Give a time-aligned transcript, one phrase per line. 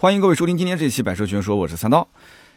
[0.00, 2.06] 欢迎各位收听今天这期《百车全说》，我是三刀。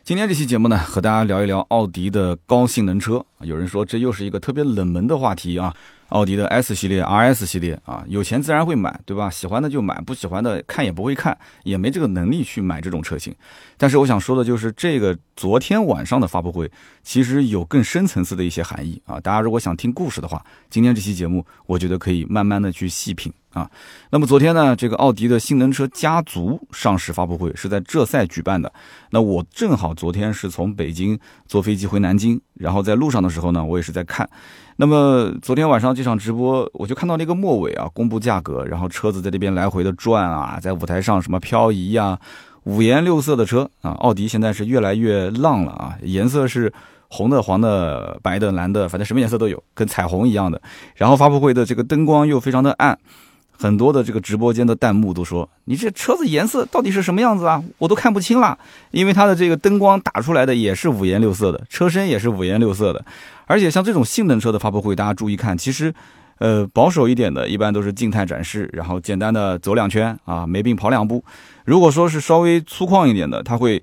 [0.04, 3.26] 今天这期节目呢，和大家聊一聊奥迪的高性能车。
[3.40, 5.76] 有人说这又是一个特别冷门的话题啊。
[6.10, 9.28] 奥迪的 S 系列、RS 系列啊，有钱自然会买，对吧？
[9.28, 13.34] 喜欢的就买，不喜欢的看也不会看，也没这个能力去买这种车型。
[13.76, 16.72] 但是我想说的就是，这个昨天晚上的发布会
[17.02, 19.20] 其实有更深层次的一些含义啊。
[19.20, 23.70] 大家如果想听故事的话，今天这期节目我觉得可以慢慢的去细品啊。
[24.10, 28.72] 那么昨天呢，这个奥迪的性能车家族上市发布会是在浙赛举办的。
[29.12, 31.18] 那我正好昨天是从北京
[31.48, 34.30] 坐飞机回南京，然后在路上的时候呢，我也是在看。
[34.78, 42.18] 那么昨天晚上这场直播，我就看到那个末尾啊，公布价格，然后车子在这边来回的转啊，在舞台上什么漂移呀，
[42.64, 46.74] 五颜六色的车啊，奥迪现在是越来越浪了啊，颜色是
[47.10, 50.60] 红的、黄的、白的、蓝的，反正什么颜色都有，跟彩虹一样的。
[50.96, 52.98] 然后发布会的这个灯光又非常的暗。
[53.62, 57.64] 很多的这个直播间的弹幕都说：“你这车子颜色到底是什么样子啊？
[57.78, 58.58] 我都看不清了，
[58.90, 63.06] 因为它的这个灯光打出来的也是五颜六色的，车身也是五颜六色的。
[63.46, 65.94] 而且像这种性能车的发布会，大家注意看，其实，
[66.40, 71.24] 呃，保守一点的，一般都是静态展示，然后简单的走两圈啊，没病跑两步。
[71.64, 73.82] 如果说是稍微粗犷一点的，他会。”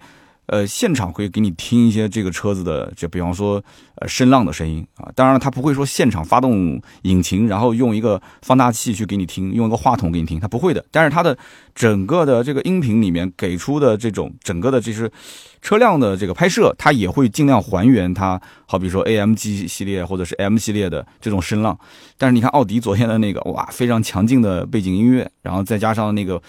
[0.48, 3.62] 呃，现场会给你听一些这个车子的，就比方说，
[3.96, 5.12] 呃，声浪的声音啊。
[5.14, 10.82] 当然了，他不会说现场发动引擎，然后用一个放大器去给你听，用一个话筒给你听，他不会的。
[10.90, 11.36] 但是它的
[11.74, 15.12] 整个的这个音频里面给出的这种整个的，就是
[15.60, 21.78] 车辆的这个拍摄，它也会尽量还原它，好比说 AMG 系列或者是 M 系列的这种声浪。
[22.16, 26.40] 但是你看奥迪昨天的那个，哇，非常强劲的背景音乐，然后再加上那个。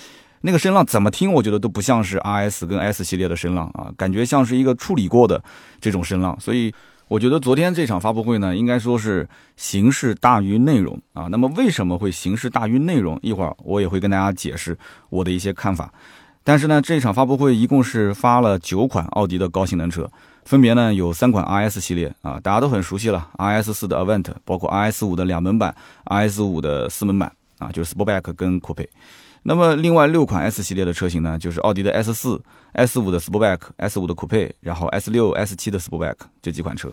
[0.42, 5.44] 那个声浪怎么听，我觉得都不像是 RS 跟 S 系列的声浪啊，感觉像是一个处理过的
[5.82, 6.40] 这种声浪。
[6.40, 6.74] 所以
[7.08, 11.28] 我觉得昨天这场发布会呢，应该说是形式大于内容啊。
[11.30, 13.20] 那么为什么会形式大于内容？
[13.22, 14.78] 一会儿我也会跟大家解释
[15.10, 15.92] 我的一些看法。
[16.44, 20.10] 但是呢，这场发布会一共是发了九款奥迪的高性能车，
[20.46, 28.88] 分别呢有三款 RS 系列啊，大家都很熟悉了，RS 四的 Avent，包括 RS 五的两门版，RS 五的四门版啊，就是 Sportback 跟 Coupe。
[29.44, 32.42] 那么另外六款 S 系列的车型呢，就是奥迪的 S 四、
[32.74, 36.92] S 五的 Sportback、S 五的 Coupe，然后 S 六、S 七的 Sportback 这几款车。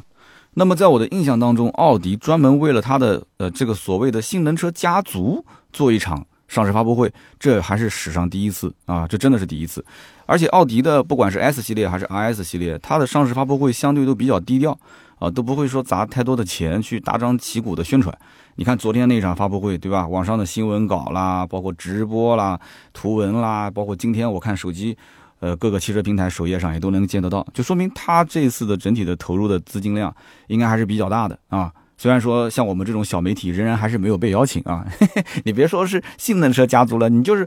[0.55, 9.07] 那么在我的印象当中，奥迪专门为了它的呃这个所谓的性能车家族做一场上市发布会，这还是史上第一次啊！
[9.07, 9.85] 这真的是第一次。
[10.25, 14.79] 而且奥迪的不管是 S 系列还是 RS 系列，它的上市发布会相对都比较低调
[15.19, 18.17] 啊，都不会说砸太多的钱去大张旗鼓的宣传。
[18.57, 20.09] 你看昨天那场发布会，对吧？
[20.09, 22.59] 网上的新闻稿啦，包括直播啦、
[22.93, 24.97] 图文啦，包括今天我看手机，
[25.41, 30.15] 呃，各个汽车平台首页上也都能见得到，就说明他这次的整体的投入的资金量
[30.49, 31.73] 应该还是比较大的啊。
[31.99, 34.87] 虽然说像我们这种小媒体仍然还是没有被邀请啊，
[35.45, 37.47] 你别说是性能车家族了，你就是。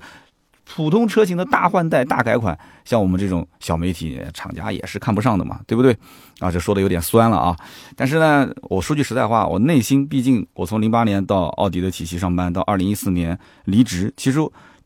[0.72, 5.92] 普通车型的大换代、大改款，像我们这种小媒体厂家也是看不上的嘛，对不对？
[6.38, 7.58] 啊，这说的有点酸了啊。
[7.96, 14.40] 但是呢，我说句实在话，我内心毕竟我从零八年到奥迪的体系上班，到二零一四年离职，其实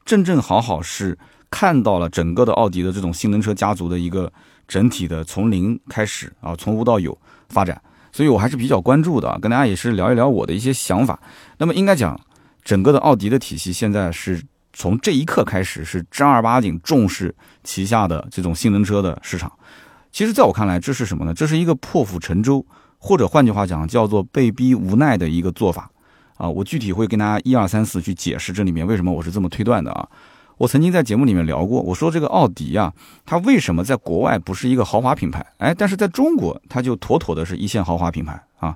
[0.05, 1.17] 正正好好是
[1.51, 4.31] 看到了整个的奥迪的这种性能车家族的一个
[4.69, 7.15] 整体的从零开始啊，从无到有
[7.49, 7.79] 发展，
[8.13, 11.19] 所以我还是比较关注的，跟大家也是聊一聊我的一些想法。
[11.57, 12.17] 那么应该讲，
[12.63, 14.41] 整个的奥迪的体系现在是。
[14.73, 19.51] 从这一刻开始，是正儿八经重视旗下的这种性能车的市场。
[20.11, 21.33] 其实，在我看来，这是什么呢？
[21.33, 22.65] 这是一个破釜沉舟，
[22.97, 25.89] 或者换句话讲，叫做被逼无奈的一个做法
[26.37, 26.47] 啊！
[26.47, 30.07] 我具体会跟大家一二三四去解释这里面为什么我是这么推断的啊！
[30.57, 32.93] 我曾经在节目里面聊过，我说这个奥迪啊，
[33.25, 35.43] 它为什么在国外不是一个豪华品牌？
[35.57, 38.75] 哎，但是在中国，它就妥妥的是一线豪华品牌啊！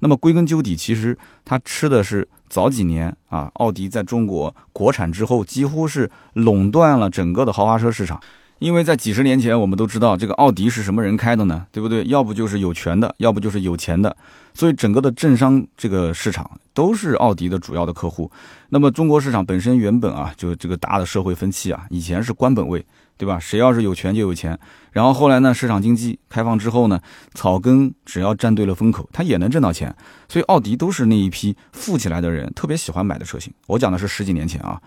[0.00, 2.28] 那么归根究底，其实它吃的是。
[2.48, 8.20] 早几年啊，奥迪在中国国产之后，几乎是垄断了整个的豪华车市场。
[8.60, 11.66] 因为在几十年前，我们都知道这个奥迪是什么人开的呢？
[11.72, 12.04] 对不对？
[12.04, 14.16] 要不就是有权的，要不就是有钱的。
[14.56, 18.30] 所以整个的政商这个市场都是奥迪的主要的客户。
[18.70, 22.84] 那么中国市场本身原本啊，就这个大的社会风气啊，以前是官本位。
[23.18, 23.38] 对吧？
[23.38, 24.58] 谁要是有权就有钱，
[24.92, 25.54] 然后后来呢？
[25.54, 27.00] 市场经济开放之后呢？
[27.32, 29.96] 草根只要站对了风口，他也能挣到钱。
[30.28, 33.50] 所以奥迪都是那一批富起来的人特别喜欢买的车型。
[33.68, 34.78] 我讲的是十几年前啊。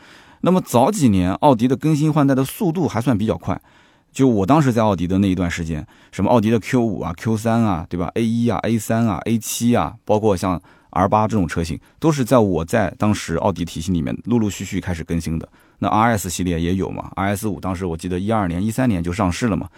[0.41, 3.59] 那么早几年，奥迪的更新换代的速度还算比较快。
[4.11, 15.47] 就我当时在奥迪的那一段时间，什么奥迪的 Q 五啊、Q 三啊，对吧？A 一啊、A 三啊、A 七啊，包括像 R 八这种车型，都是在我在当时奥迪体系里面陆陆续续开始更新的。
[15.77, 19.69] 那 R S 系列也有嘛？R S 五当时我记得一二年、一三年就上市了嘛。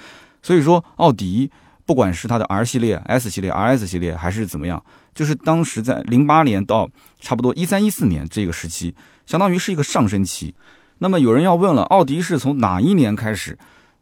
[0.42, 1.52] 所以说，奥迪
[1.86, 4.82] 不管是它的 R 系列、S 系列、R S 系列还是怎么样，
[5.14, 6.90] 就是当时在零八年到
[7.20, 8.96] 差不多一三一四年这个时期，
[9.26, 10.56] 相当于是一个上升期。
[11.00, 13.58] 那么有人要问了，奥迪是从哪一年开始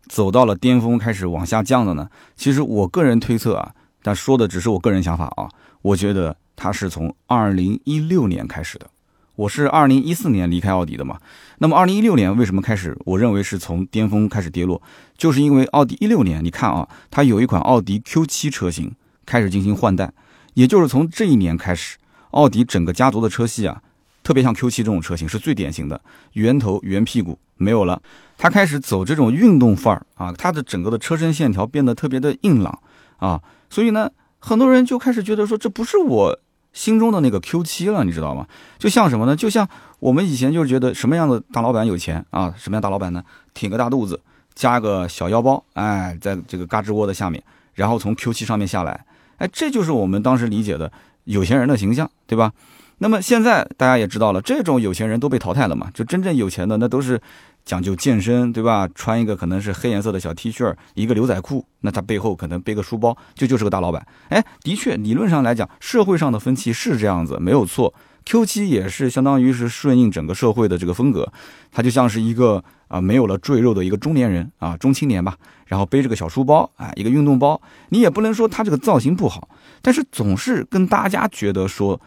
[0.10, 2.10] 走到了巅峰，开始往下降的呢？
[2.36, 5.48] 其实我个人推测啊，但说的只是我个人想法啊，
[5.84, 8.88] 我觉得它是从二零一六年开始的。
[9.36, 11.18] 我是二零一四年离开奥迪的嘛，
[11.60, 12.98] 那么二零一六年为什么开始？
[13.06, 14.82] 我认为是从巅峰开始跌落，
[15.18, 18.94] 就是因为奥迪一六年，你看啊，它有一款奥迪 Q7 车型
[19.26, 20.12] 开始进行换代，
[20.56, 21.98] 也就是从这一年开始，
[22.32, 23.82] 奥迪整个家族的车系啊，
[24.24, 26.00] 特别像 Q7 这种车型是最典型的，
[26.33, 28.01] 圆头圆屁股没有了，
[28.38, 32.80] 它开始走这种运动范儿啊，它的整个的车身线条变得特别的硬朗
[33.18, 36.39] 啊，所以呢，很多人就开始觉得说这不是我。
[36.71, 38.45] 心中的那个 Q7 了，你知道吗？
[38.77, 39.36] 就像什么呢？
[39.36, 39.68] 就像
[39.98, 42.54] 我们以前就觉得什么样的大老板有钱啊？
[42.56, 43.24] 什么样大老板呢？
[43.56, 44.21] 挺个大肚子，
[44.54, 47.44] 加个小腰包，哎，在这个嘎吱窝的下面，
[47.74, 49.04] 然后从 Q7 上面下来，
[49.38, 50.89] 哎，这就是我们当时理解的
[51.24, 52.54] 有钱人的形象，对吧？
[53.00, 55.90] 那么现在大家也知道了，这种有钱人都被淘汰了嘛？
[55.94, 57.19] 就真正有钱的那都是。
[57.66, 58.90] 讲究健身，对吧？
[58.96, 64.04] 穿一个可能是黑颜色的小 T 恤，一个牛仔裤，那他背后可能背个书包，就就是个大老板。
[64.30, 67.94] 哎，的确，理论上来讲，社会上的风气是这样子，没有错。
[68.25, 71.31] Q 七也是相当于是顺应整个社会的这个风格，
[71.72, 75.36] 他就像是一个啊没有了赘肉的一个中年人啊，中青年吧，
[75.68, 77.62] 然后背着个小书包，哎，一个运动包。
[77.90, 79.48] 你也不能说他这个造型不好，
[79.84, 82.02] 但是总是跟大家觉得说，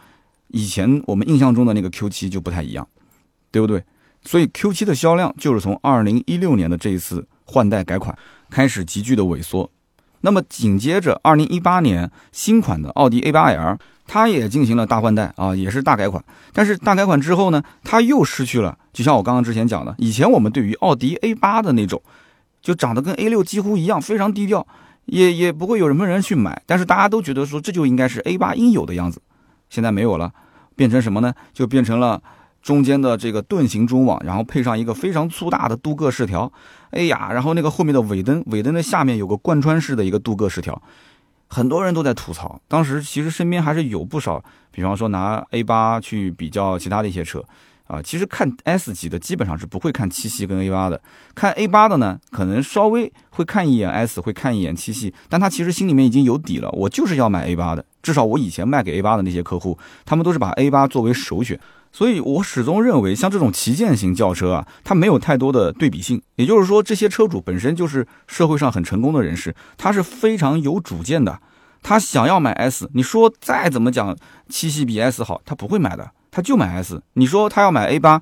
[0.53, 2.87] 以前我们印象中的那个 Q7 就不太一样，
[3.51, 3.83] 对不对？
[4.23, 8.17] 所以 Q7 的销量就是从2016年的这一次换代改款
[8.49, 9.69] 开始急剧的萎缩。
[10.21, 13.77] 那么紧接着2018年新款的奥迪 A8L，
[14.07, 16.23] 它也进行了大换代啊，也是大改款。
[16.53, 22.01] 但是大改款之后呢，它又失去了，就像我刚刚之前讲的，以前我们对于奥迪 A8 的那种，
[22.61, 24.65] 就长得跟 A6 几乎一样，非常低调，
[25.07, 26.61] 也也不会有什么人去买。
[26.65, 29.21] 但是大家都觉得说这就应该是 A8 应有的样子，
[29.69, 30.31] 现在没有了，
[30.75, 31.33] 变成什么呢？
[31.53, 32.21] 就变成了。
[32.61, 36.49] 中间的这个盾形中网，然后配上一个非常粗大的镀铬饰条，
[36.91, 40.81] 哎呀，然后那个后面的尾灯，尾灯的下面有个贯穿式的一个镀铬饰条，
[41.49, 42.61] 很多人都在吐槽。
[42.69, 44.41] 当时其实身边还是有不少，
[44.71, 47.43] 比方说拿 A 八去比较其他的一些车，
[47.87, 51.01] 啊，其实看 S 级的基本上是不会看七系跟 A 八的，
[51.35, 61.59] 看 A 八的呢，可能稍微会看一眼 S，会看一眼七系，但他其实心里面已经有底了，我就是要买 A 八的，至少我以前卖给 A 八的那些客户，他们都是把 A 八作为首选。
[61.95, 66.19] 所以，我始终认为，像这种旗舰型轿车啊，它没有太多的对比性。
[66.37, 71.39] 也就是说，这些车主本身就是社会上很成功的人士，他是非常有主见的。
[71.83, 74.17] 他想要买 S，你说再怎么讲
[74.49, 77.01] 七系比 S 好，他不会买的，他就买 S。
[77.13, 78.21] 你说他要买 A 八。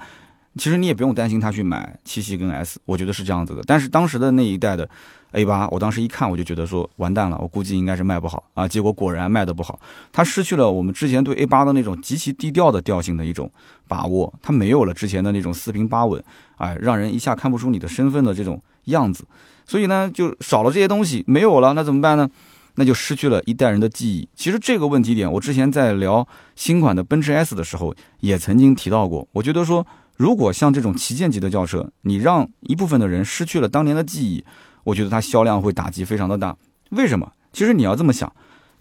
[0.58, 3.62] 其实你也不用担心他去买七系跟 S，我觉得是这样子的。
[3.66, 4.88] 但是当时的那一代的
[5.32, 8.68] A 八，我当时一看我就觉得说完蛋了，我估计应该是卖不好啊。
[8.68, 9.80] 结果果然卖的不好，
[10.12, 13.50] 它失去了我们之前对 A 八的那种极其低调的调性的一种
[13.88, 16.22] 把握，它没有了之前的那种四平八稳，
[16.58, 19.24] 哎，让人一下看不出你的身份的这种样子。
[19.66, 22.30] 所以呢，就少了这些东西，没有了，那怎么办呢？
[22.76, 24.28] 那就失去了一代人的记忆。
[24.36, 29.86] 其实这个问题点，我之前在聊新款的奔驰 S 的时候也曾经提到过，我觉得说。
[30.18, 34.46] 如果像这种旗舰级的轿车，你让一部分的人失去了当年的记忆，
[34.84, 36.56] 我觉得它销量会打击非常的大。
[36.92, 37.32] 为什么？
[37.52, 38.32] 其实你要这么想，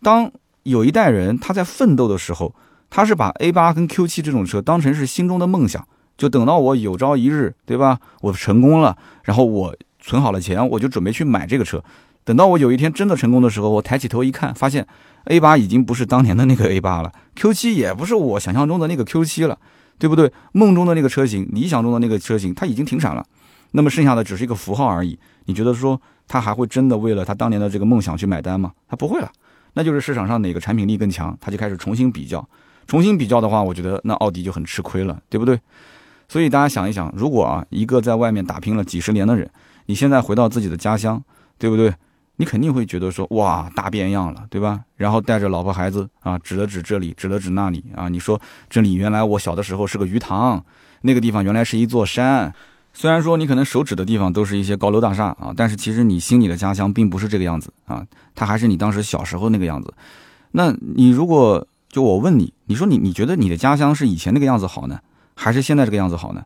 [0.03, 0.31] 当
[0.65, 2.55] 有一代人他在奋斗的时候，
[2.91, 5.89] 他是把 A 八跟 Q 七这种车当成是心中的梦想，
[6.19, 7.99] 就等到我有朝一日，对吧？
[8.21, 11.83] 我成功了，然后我存好了钱，我就准备去买这个车。
[12.31, 14.87] 等到我有一天真的成功的时候，我抬起头一看，发现
[15.25, 19.59] A 八已经不是当年的那个 A 八了，Q 七也不是我想象中的那个 Q 七了。
[19.99, 20.33] 对不对？
[20.53, 23.23] 梦中的那个车型，理想中的那个车型，它已经停产了，
[23.73, 25.19] 那么剩下的只是一个符号而已。
[25.45, 28.73] 你觉得说他还会真的为了他当年的这个梦想去买单吗？
[28.89, 29.31] 他不会了，
[29.75, 32.49] 那就是市场上哪个产品力更强，他就开始重新比较。
[32.87, 35.61] 重新比较的话，我觉得那奥迪就很吃亏了，对不对？
[36.31, 39.51] 所以大家想一想，如果啊一个在外面打拼了几十年的人，
[39.85, 41.23] 你现在回到自己的家乡，
[41.59, 41.93] 对不对？
[42.41, 44.81] 你肯定会觉得说哇大变样了，对吧？
[44.97, 48.09] 然后带着老婆孩子啊，指了指这里，指了指那里啊。
[48.09, 50.65] 你说这里原来我小的时候是个鱼塘，
[51.03, 52.55] 那个地方原来是一座山。
[52.95, 58.03] 虽然说你可能手指的地方都是一些高楼大厦啊，但是其实你心里的家乡并不是这个样子啊，
[58.35, 59.93] 它还是你当时小时候那个样子。
[60.53, 64.99] 那你如果就我问你，你说你你觉得你的家乡是以前那个样子好呢，
[65.35, 66.43] 还是现在这个样子好呢？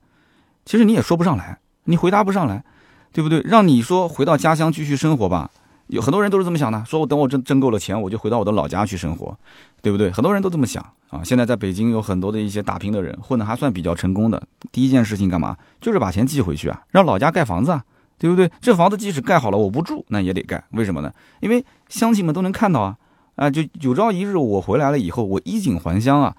[0.64, 2.64] 其实你也说不上来，你回答不上来，
[3.12, 3.40] 对不对？
[3.44, 5.50] 让你说回到家乡继续生活吧。
[5.88, 9.36] 有很多人都是这么想的，说我等我挣挣够了钱，我就回到我的老家去生活，
[9.82, 10.10] 对不对？
[10.10, 11.22] 很多人都这么想啊。
[11.22, 14.42] 现在在北京有很多的一些打拼的人，混得还算比较成功的。
[14.72, 15.56] 第一件事情干嘛？
[15.80, 17.84] 就是把钱寄回去啊，让老家盖房子啊，
[18.18, 18.50] 对不对？
[18.60, 20.64] 这房子即使盖好了，我不住，那也得盖。
[20.70, 21.12] 为什么呢？
[21.40, 22.96] 因为乡亲们都能看到啊，
[23.36, 26.34] 啊，就有朝一日我回来了以后，我衣锦还乡啊。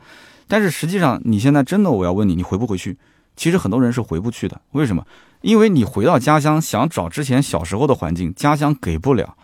[0.48, 2.98] 但是实际上，你现在真的我要问你，你回不回去？
[3.36, 4.60] 其实很多人是回不去的。
[4.72, 5.06] 为什么？
[5.46, 9.38] 因为你回到家乡想找之前小时候的环境，家乡给不了，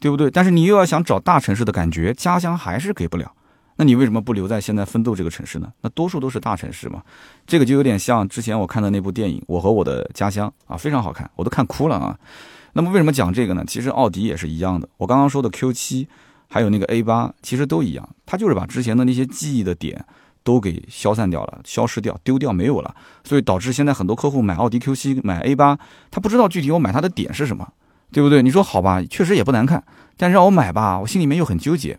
[0.00, 0.28] 对不对？
[0.28, 3.32] 但是你又要想找大城市的感觉，家乡还是给不了。
[3.76, 5.72] 那你为什么不留在现在奋斗这个城市呢？
[5.82, 7.00] 那多数都是大城市嘛。
[7.46, 12.18] 这个就有点像之前我看的那部电影《我和我的家乡》啊，非常好看，我都看哭了啊。
[12.72, 13.62] 那么为什么讲这个呢？
[13.64, 14.88] 其实奥迪也是一样的。
[14.96, 16.08] 我刚刚说的 Q7，
[16.48, 20.04] 还有那个 A8，其实都一样，它就是把之前的那些记忆的点
[20.44, 25.78] 都给消散掉了、消失掉、丢掉没有了，所以导致现在很多客户买奥迪 Q7、买 A8，
[26.10, 27.72] 他不知道具体我买它的点是什么，
[28.12, 28.42] 对不对？
[28.42, 29.82] 你说好吧，确实也不难看，
[30.16, 31.98] 但让我买吧，我心里面又很纠结。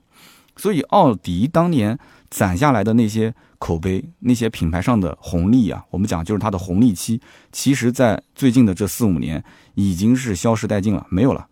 [0.56, 2.00] 所以奥迪当年
[2.30, 7.20] 攒下来的那些口碑、那些品牌上的红利啊，我们讲就是它的红利期，
[7.52, 11.48] 其实在最近的这四五年已经是消失殆尽了，没有了。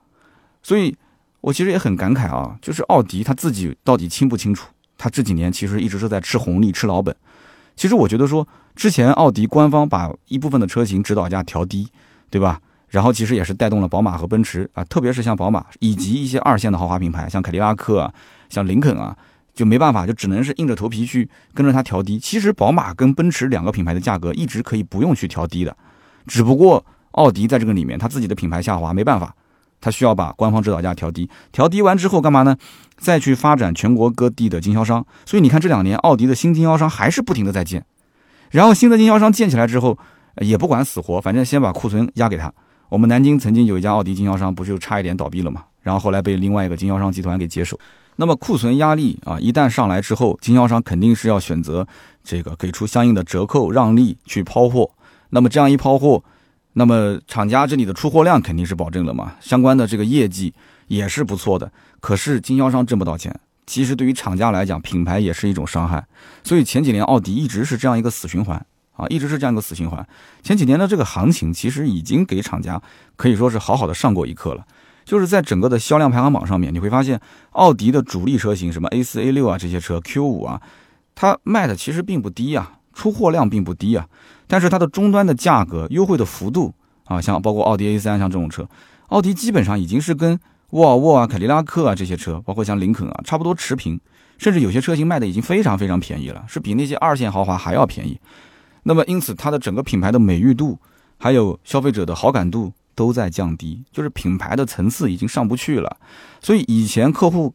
[0.61, 0.95] 所以
[1.41, 4.69] 我其实也很感慨啊，就是奥迪他自己到底清不清楚？
[5.03, 7.13] 他这几年其实一直是在吃红利、吃老本。
[7.75, 11.89] 其实我觉得说，之前奥迪官方把一部分的车型指导价调低，
[12.29, 12.61] 对吧？
[12.87, 18.13] 然后其实也是带动了宝马和奔驰啊，特别是像宝马以及一些二线的豪华品牌，像凯迪拉克啊。
[18.49, 19.13] 像林肯啊，
[19.53, 22.17] 就没办法，就只能是硬着头皮去跟着它调低。
[22.17, 25.75] 其实宝马跟奔驰两个品牌的价格一直可以不用去调低的，
[26.25, 29.35] 只不过奥迪在这个里面，它自己的品牌下滑，没办法，
[29.83, 31.29] 它需要把官方指导价调低。
[31.51, 32.55] 调低完之后干嘛呢？
[32.97, 35.05] 再去发展全国各地的经销商。
[35.25, 37.85] 所以你看这两年奥迪的新经销商还是不停的在建，
[38.51, 39.97] 然后新的经销商建起来之后，
[40.37, 42.53] 也不管死活，反正先把库存压给他。
[42.87, 45.63] 我们南京曾经有一家奥迪经销商，不就差一点倒闭了嘛？
[45.81, 47.77] 然后后来被另外一个经销商集团给接手。
[48.15, 51.85] 那么库存压力啊，一旦上来之后，经销商肯定是要选择
[52.23, 54.91] 这个给出相应的折扣让利去抛货。
[55.31, 56.23] 那么这样一抛货，
[56.73, 60.53] 那么厂家这里的出货量肯定是保证了嘛，相关的这个业绩
[60.87, 61.71] 也是不错的。
[61.99, 66.05] 可是经销商挣不到钱，其实对于厂家来讲，品牌也是一种伤害。
[66.43, 68.57] 所以前几年奥迪一直是这样一个死循环
[68.93, 70.05] 啊，一直是这样一个死循环。
[70.41, 72.81] 前几年的这个行情其实已经给厂家
[73.15, 74.65] 可以说是好好的上过一课了。
[75.05, 77.19] 就是在整个的销量排行榜上面，你会发现，
[77.51, 80.61] 奥迪的主力车型，什么 A 四、A 六啊这些车，Q 五啊，
[81.13, 84.07] 它卖的其实并不低啊，出货量并不低啊，
[84.47, 86.73] 但是它的终端的价格优惠的幅度
[87.05, 88.67] 啊，像包括奥迪 A 三像这种车，
[89.07, 90.39] 奥迪基本上已经是跟
[90.71, 93.99] 沃尔沃啊、凯迪拉克啊这些车，包括像林肯啊，差不多持平，
[94.37, 98.19] 甚至有些车型卖的已经非常非常便宜了，是比那些二线豪华还要便宜。
[98.83, 100.79] 那么因此，它的整个品牌的美誉度，
[101.17, 102.73] 还有消费者的好感度。
[102.95, 105.97] 都在降低，就是品牌的层次已经上不去了。
[106.39, 107.51] 所以以前客户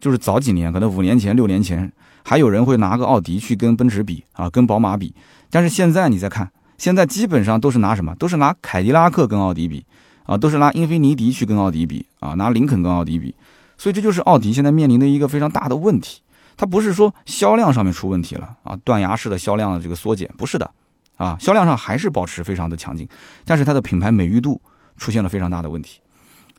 [0.00, 1.90] 就是早几年，可能五年前、六年前，
[2.24, 5.14] 还有人会拿个奥迪去跟奔驰比啊，跟宝马比。
[5.50, 8.14] 但是现在你再看，现在基本上都是拿什么？
[8.16, 9.84] 都是拿凯迪拉克跟奥迪比
[10.24, 13.34] 啊，都是拿英菲尼迪去跟奥迪比啊，拿林肯跟奥迪比。
[13.76, 16.20] 所以这就是奥迪现在面临的一个非常大的问题。
[16.56, 20.70] 它不是说销量上面出问题了啊，断崖式的销量的这个缩减，不是的
[21.16, 23.08] 啊，销量上还是保持非常的强劲，
[23.44, 24.60] 但是它的品牌美誉度。
[25.00, 26.00] 出现了非常大的问题，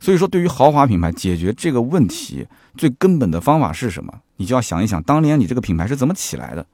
[0.00, 4.12] 所以说对于豪华品牌解决这个问题最根本的方法是什么？
[4.36, 6.66] 你就要想一想，当年你这个品牌是怎么起来的？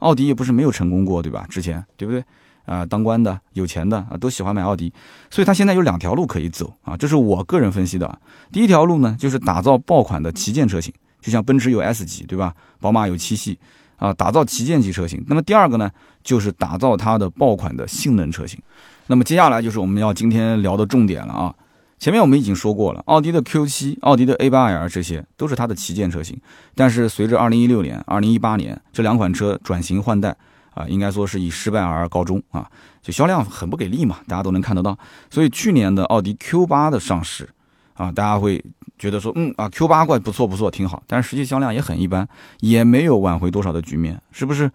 [0.00, 1.46] 奥迪也不是没有成功过，对吧？
[1.48, 2.22] 之前对不对？
[2.66, 4.92] 啊，当官的、有钱的啊，都喜欢买奥迪，
[5.30, 8.18] 所以他现在有两条路可以走啊，这是我个人分析的。
[8.52, 12.54] 第一条路呢，就是打造爆款的旗舰车型，就像奔驰有 S 级，对吧？
[12.80, 13.58] 宝马有七系
[13.96, 15.22] 啊，打造旗舰级车型。
[15.26, 15.90] 那么第二个呢，
[16.22, 18.58] 就是打造它的爆款的性能车型。
[19.06, 21.54] 那么接下来就是我们要今天聊的重点了啊！
[21.98, 26.38] 前面我们已经说过了，奥迪的 Q7、奥迪的 A8L 这些都是它的旗舰车型。
[26.74, 30.36] 但是随着2016年、2018年这两款车转型换代
[30.74, 32.68] 啊，应该说是以失败而告终啊，
[33.00, 34.98] 就销量很不给力嘛，大家都能看得到。
[35.30, 37.48] 所以去年的奥迪 Q8 的上市
[37.94, 38.62] 啊，大家会
[38.98, 41.02] 觉得说，嗯啊，Q8 怪不错不错，挺好。
[41.06, 42.28] 但是实际销量也很一般，
[42.60, 44.70] 也没有挽回多少的局面，是不是？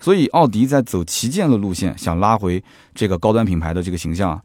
[0.00, 2.62] 所以，奥迪在走旗舰的路线，想拉回
[2.94, 4.40] 这个高端品牌的这个形象，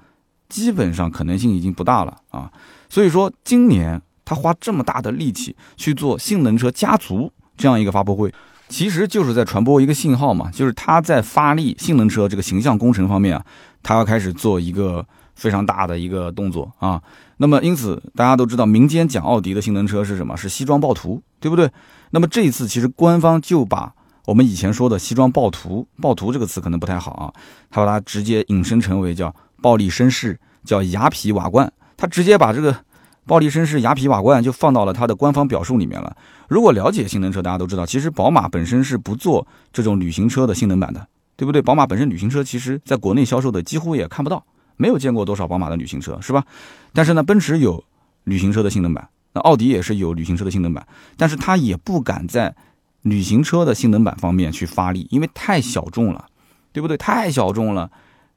[0.54, 2.52] 基本上可能性已经不大了啊。
[2.88, 8.32] 所以说，今年他花这么大的力气去做性能车家族这样一个发布会，
[8.70, 13.44] 其实就是在传播一个信号嘛，就是他在发力性能车这个形象工程方面啊，
[13.82, 17.02] 他要开始做一个非常大的一个动作啊。
[17.38, 20.38] 那么，因此大家都知道，民间讲奥迪的性能车是什么？
[20.38, 21.68] 是西装暴徒，对不对？
[22.12, 23.92] 那么这一次，其实官方就把。
[24.26, 27.28] 我们以前说的西装暴徒，暴徒这个词可能不太好啊，
[27.70, 32.76] 他把它直接引申成为叫暴力绅士，叫雅痞瓦罐，他直接把这个
[33.26, 36.16] 暴力绅士、雅痞瓦罐就放到了他的官方表述里面了。
[36.50, 41.62] 如果了解性能车，大家都知道，其实宝马本身是不做这种旅行车的性能版的，对不对？
[41.62, 46.46] 宝马本身旅行车其实在国内销售的几乎也看不到，没有见过多少宝马的旅行车，是吧？
[46.94, 47.84] 但是呢，奔驰有
[48.26, 52.54] 旅行车的性能版，那奥迪也是有旅行车的性能版，但是他也不敢在。
[53.04, 56.26] 旅行车的性能版方面去发力，因为太小众了，
[56.72, 56.96] 对不对？
[56.96, 57.92] 太小众了，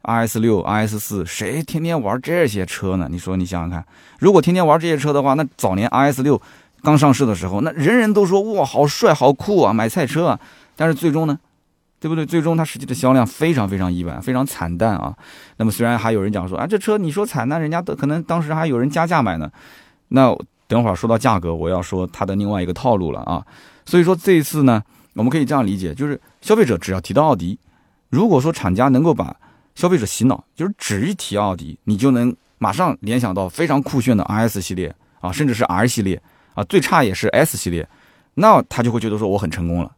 [0.07, 3.09] RS 六、RS 四，谁天天玩这些车呢？
[3.11, 3.85] 你说你想想看，
[4.21, 6.41] 如果天天玩这些车的话，那早年 RS 六
[6.83, 10.39] 刚上市的时候，那人人都说哇，好帅好酷啊，买菜车啊。
[10.77, 11.37] 但是最终呢，
[11.99, 12.25] 对不对？
[12.25, 15.13] 最终它实际的销量非常非常一般，非常惨淡啊。
[15.57, 19.51] 那么虽然还有人讲说啊，这车你说惨淡，人家都可能当时还有人加价买呢。
[20.11, 20.33] 那
[20.69, 23.45] 等会儿说到价格，我要说它的另外一个套路了啊。
[23.85, 24.81] 所以说这一次呢，
[25.15, 27.59] 我们可以这样理解，就是消费者只要提到奥迪，
[28.11, 29.35] 如果说厂家能够把
[29.77, 36.21] 消费者洗脑，就是只一提奥迪，你就能马上联想到非常酷炫的 RS 系列啊，甚至是 R 系列
[36.55, 37.89] 啊，最差也是 S 系列，
[38.35, 39.93] 那他就会觉得说我很成功了，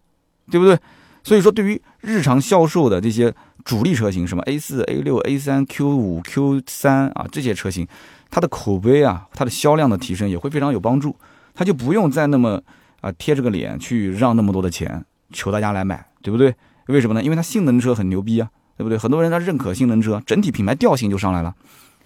[0.51, 0.79] 对不对？
[1.25, 7.87] 所以说，对于日常销售的这些主力车型，什么 A 四、A 六、A 三、Q 五、Q 三啊这些车型，
[8.31, 11.15] 它的口碑啊，它的销量的提升也会非常有帮助，
[11.55, 12.61] 他就不用再那么
[13.01, 16.55] 啊贴着个脸去让那么多的钱求大家来买，对不对？
[16.87, 17.23] 为什么呢？
[17.23, 18.49] 因为它性能车很牛逼啊。
[18.79, 18.97] 对不对？
[18.97, 21.53] 很多人他认可性能车，整体品牌调性就上来了。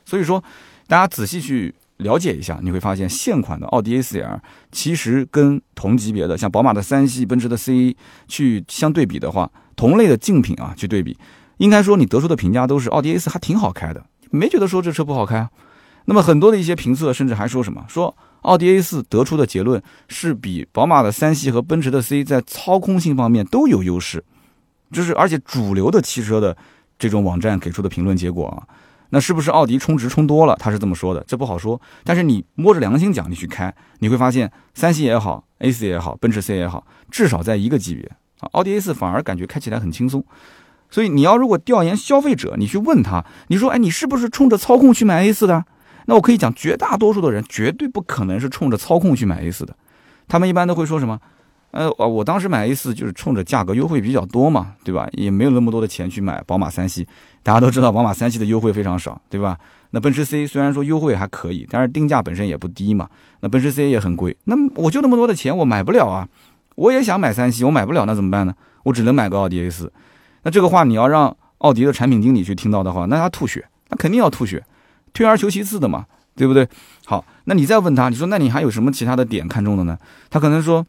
[0.07, 0.43] 所以说，
[0.89, 4.41] 大家仔细去了解一下，你会发现现款的奥迪 A4L
[4.73, 7.95] 其实跟同级别的像宝马的三系、奔驰的 C
[8.27, 11.17] 去相对比的话，同类的竞品啊去对比，
[11.59, 15.51] 应该说你得出的评价都是奥迪 A4 还挺好开的，没觉得说这车不好开啊。
[16.07, 24.25] 那么很多的一些评测甚至还说什么，说奥迪 A4 得出的结论是比宝马的三系和奔驰的 C 在操控性方面都有优势。
[24.93, 26.57] 就是，而且主流的汽车的
[26.99, 28.63] 这种网站给出的评论结果啊，
[29.11, 30.55] 那是不是奥迪充值充多了？
[30.61, 31.81] 他是这么说的，这不好说。
[32.05, 38.05] 但是你摸着良心讲，你去开，你会发现，三系也好，A 四也好，奔驰 C 也好，至少在一个级别
[38.41, 38.49] 啊。
[38.53, 40.25] 奥迪 A 四反而感觉开起来很轻松。
[40.91, 45.65] 所以你要如果调研消费者，你去问他，你说，哎，你是不是冲着操控去买 A 四的？
[46.07, 49.75] 那我可以讲，绝大多数的人绝对不可能是冲着操控去买 A 四的，
[50.29, 51.19] 他们一般都会说什么？
[51.73, 55.09] 呃，我我当时买 A 四就是冲着价格优惠比较多嘛，对吧？
[55.13, 57.07] 也没有那么多的钱去买宝马三系。
[57.43, 59.59] 大家都知道，宝马三系的优惠非常少，对吧？
[59.93, 63.09] 那奔驰 C 虽然说优惠还可以，但是定价本身也不低嘛。
[63.41, 66.29] 那奔驰 C 也很贵，那我就那么多的钱，我买不了啊。
[66.77, 68.55] 我也想买三系，我买不了，那怎么办呢？
[68.83, 69.91] 我只能买个奥迪 A 四。
[70.43, 74.63] 那这个话你要让奥迪的产品经理去听到的话，那他吐血，那肯定要吐血，
[75.15, 76.05] 退而求其次的嘛，
[76.37, 76.69] 对不对？
[77.07, 79.97] 好，那你再问他，你说那你还有什么其他的点看中的呢？
[80.29, 80.87] 他可能说。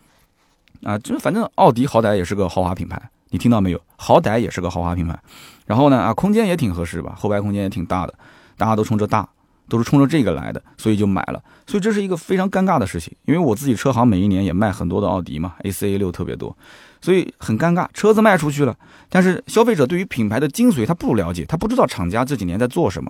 [0.84, 3.82] 啊，就反正奥迪好歹也是个豪华品牌，你听到没有？
[3.96, 5.17] 好歹也是个豪华品牌。
[5.65, 8.13] 然后呢，啊，空间也挺合适吧，后排空间也挺大的，
[8.58, 9.28] 大家都冲着大，
[9.69, 11.41] 都是冲着这个来的，所以就买了。
[11.65, 16.56] 所以这是一个非常尴尬的事情，因为我自己车行每一年也卖很多的奥迪嘛，A 四 A 六特别多，
[17.00, 17.88] 所以很尴尬。
[17.93, 18.76] 车子卖出去了，
[19.10, 23.10] 但是消费者对于品牌的精髓他不了解，他不知道厂家这几年在做什么，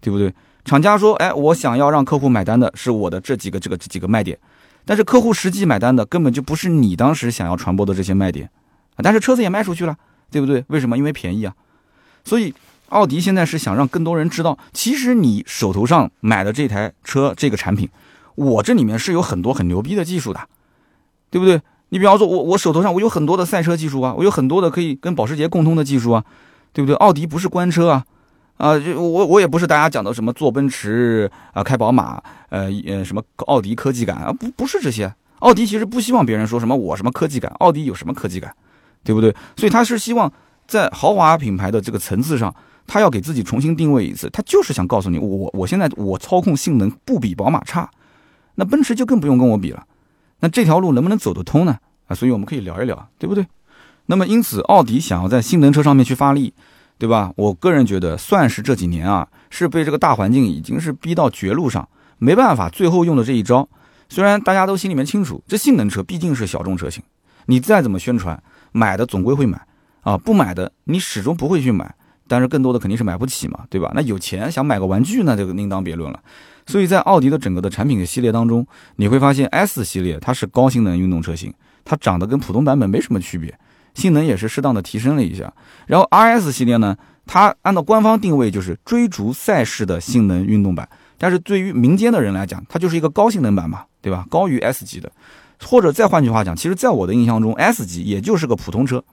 [0.00, 0.32] 对不对？
[0.64, 4.38] 厂家说，哎，我想要让客户买单的是我的这几个这个这几个卖点。
[4.84, 8.50] 但是客户实际买单的根本就不是你当时想要传播的这些卖点，
[8.96, 9.96] 啊，但是车子也卖出去了，
[10.30, 10.64] 对不对？
[10.68, 10.96] 为什么？
[10.98, 11.54] 因为便宜啊。
[12.24, 12.54] 所以
[12.88, 17.88] 奥迪现在是想让更多人知道，其实你手头上买的这台车这个产品，
[18.34, 20.40] 我这里面是有很多很牛逼的技术的，
[21.30, 21.60] 对不对？
[21.90, 26.24] 你比方说，我我手头上我有很多的赛车技术啊，我有很多的可以跟保时捷共通的技术啊，
[26.72, 26.94] 对不对？
[26.96, 28.04] 奥迪不是官车啊。
[28.60, 35.10] 啊，就我我也不是大家讲的什么坐奔驰啊，开宝马，呃呃什么奥迪科技感啊，不不是这些。
[35.38, 38.54] 奥迪其实不希望别人说什么我什么科技感，奥迪有什么科技感，
[39.02, 39.34] 对不对？
[39.56, 40.30] 所以他是希望
[40.66, 42.54] 在豪华品牌的这个层次上，
[42.86, 47.90] 他要给自己重新定位一次，他就是想告诉你，我我现在我操控性能不比宝马差，
[48.56, 49.86] 那奔驰就更不用跟我比了。
[50.40, 51.78] 那这条路能不能走得通呢？
[52.08, 53.46] 啊，所以我们可以聊一聊，对不对？
[54.04, 56.52] 那么因此，奥迪想要在性能车上面去发力。
[57.00, 57.32] 对吧？
[57.34, 63.66] 我个人觉得算是这几年啊，是被这个大环境已经是逼到绝路上，没办法，最后用的这一招。
[64.10, 67.02] 虽然大家都心里面清楚，这性能车毕竟是小众车型，
[67.46, 68.40] 你再怎么宣传，
[68.72, 69.58] 买的总归会买
[70.02, 71.94] 啊，不买的你始终不会去买。
[72.28, 73.90] 但是更多的肯定是买不起嘛，对吧？
[73.94, 76.22] 那有钱想买个玩具，那就另当别论了。
[76.66, 78.64] 所以在奥迪的整个的产品系列当中，
[78.96, 83.58] 你会发现 S 系列它是高性能运动车型，它长得跟普通版本没什么区别。
[84.00, 85.52] 性能也是适当的提升了一下，
[85.86, 94.24] 然后 RS 系列呢，它按照官方定位就是追逐赛事的性能运动版，但是对于民间的人来讲，它就是一个高性能版嘛，对吧？
[94.30, 95.12] 高于 S 级的，
[95.62, 99.04] 或者再换句话讲，其实在我的印象中，S 级也就是个普通车，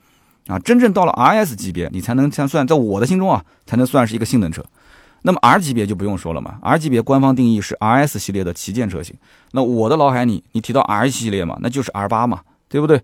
[0.47, 4.63] 啊，真正到了 RS 级别，你才能才算在我的心中啊，才能算是一个性能车。
[5.23, 9.13] 那么 R 级别就不用说了嘛，R 级别官方定义是 RS 系列的旗舰车型。
[9.51, 13.01] 那我的脑海里，你提到 R 系列嘛，那就是 R 八嘛，对不对？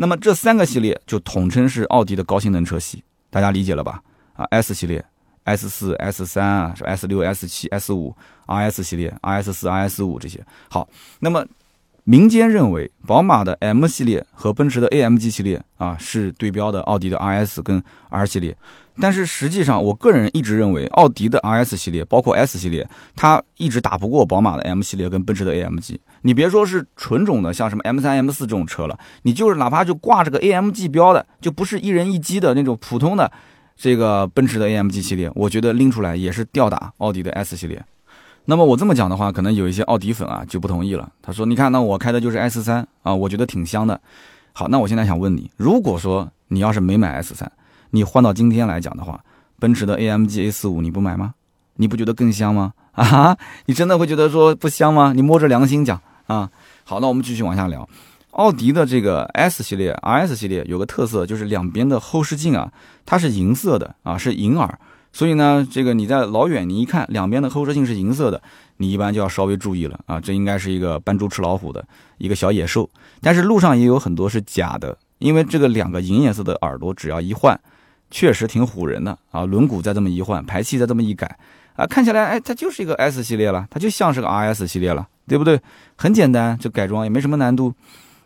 [0.00, 4.00] 那么这三个系列就统称是奥迪的高性能车系，大家理解了吧？
[4.34, 5.04] 啊，S 系列
[5.42, 8.14] ，S 四、S 三啊，是 S 六、S 七、S 五
[8.46, 10.40] ，RS 系列，RS 四、RS 五这些。
[10.70, 11.44] 好，那么
[12.04, 18.56] 民间认为宝马的 M 系列和奔驰的 AMG 系列啊是对标的奥迪的 RS 跟 R 系列，
[19.00, 25.98] 但是实际上，我个人一直认为，奥迪的 RS 系列，包括 S 系列，它一直打不过宝马的 M 系列跟奔驰的 AMG。
[26.22, 33.30] 你别说是纯种的，像什么 M3、M4 这种车了，你就是哪怕就挂着个 AMG 标的，就不是一人一机的那种普通的
[33.76, 37.84] 这个奔驰的 AMG 系列，我觉得拎出来也是吊打奥迪的 S 系列。
[38.46, 41.12] 那么我这么讲的话，可能有一些奥迪粉啊就不同意了。
[41.20, 44.00] 他说：“你看，那我开的就是 S3 啊，我觉得挺香的。”
[44.54, 47.46] 好，那我现在想问你，如果说你要是没买 S3，
[47.90, 49.22] 你换到今天来讲的话，
[49.60, 51.34] 奔驰的 AMG A45 你不买吗？
[51.76, 52.72] 你不觉得更香吗？
[52.98, 55.12] 啊，你真的会觉得说不香吗？
[55.14, 56.48] 你摸着良心讲啊。
[56.84, 57.86] 好，那我们继续往下聊。
[58.30, 62.72] 奥迪的这个 S 系列、RS 系列有个特色，就是两边的后视镜啊，
[63.04, 64.78] 它是银色的啊，是银耳。
[65.10, 68.40] 所以呢，这个你在老远你一看，两边的后视镜是银色的，
[68.76, 71.84] 你一般就要稍微注意了啊，这应该是一个扮猪吃老虎的
[72.18, 72.88] 一个小野兽。
[73.20, 77.58] 但是路上也有很多是假的，因为这个两个银颜色的耳朵只要一换，
[78.10, 79.44] 确实挺唬人的啊。
[79.46, 81.38] 轮毂再这么一换，排气再这么一改
[81.74, 85.60] 啊，看起来哎，它就是一个 S 系列了，它就像是个 RS 系列了，对不对？
[85.96, 87.72] 很简单，就改装也没什么难度，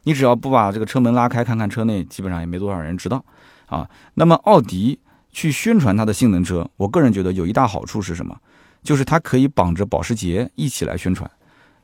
[0.05, 3.23] 你只要不把这个车门拉开，看看车内，基本上也没多少人知道
[3.67, 3.87] 啊。
[4.15, 4.99] 那么奥迪
[5.33, 8.37] 去宣传它的性能车，我个人觉得有一大好处是什么？
[8.83, 11.31] 就是它可以绑着保时捷一起来宣传。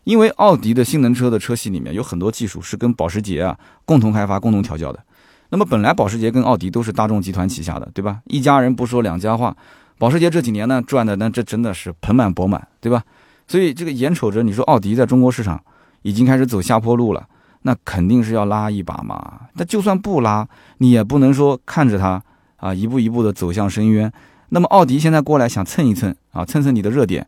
[0.04, 5.04] 因为奥迪的性能车的车系里面有很多技术是跟保时捷啊共同开发、共同调教的。
[5.50, 8.20] 那么本来保时捷跟奥迪都是大众集团旗下的，对吧？
[8.24, 9.54] 一家人不说两家话。
[9.98, 13.02] 保时捷这几年呢赚的那这真的是盆满钵满，对吧？
[13.48, 15.60] 所以这个眼瞅着你说奥迪在中国市场
[16.02, 17.26] 已经开始走下坡路了，
[17.62, 19.40] 那肯定是要拉一把嘛。
[19.54, 22.22] 那就算不拉，你也不能说看着它
[22.56, 24.12] 啊一步一步的走向深渊。
[24.50, 27.26] 那么奥迪现在过来想蹭一蹭啊，蹭蹭你的热点。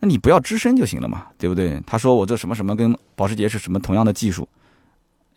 [0.00, 1.78] 那你不要吱声就行了嘛，对不对？
[1.86, 4.48] 他说我这什么什么跟保时捷是什么同样的技术，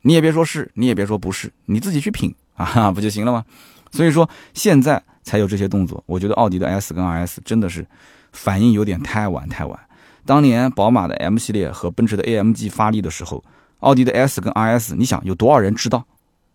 [0.03, 3.43] 你也别说是，你也别说不是，你自己去品啊，不就行了吗？
[3.91, 6.01] 所以说现在才有这些动作。
[6.05, 7.85] 我觉得奥迪的 S 跟 RS 真的是
[8.31, 9.77] 反应有点太晚太晚。
[10.25, 13.43] 当年宝马的 M 系列和奔驰的 AMG 发力的时候，
[13.79, 16.05] 奥迪的 S 跟 RS，你想有多少人知道？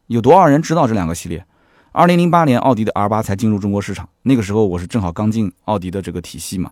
[0.06, 1.44] 有多少人知道这两个系列？
[1.92, 6.70] 二零零八年奥迪的 R 八才进入中国市场，那个时候我是正好刚进奥迪的这个体系嘛。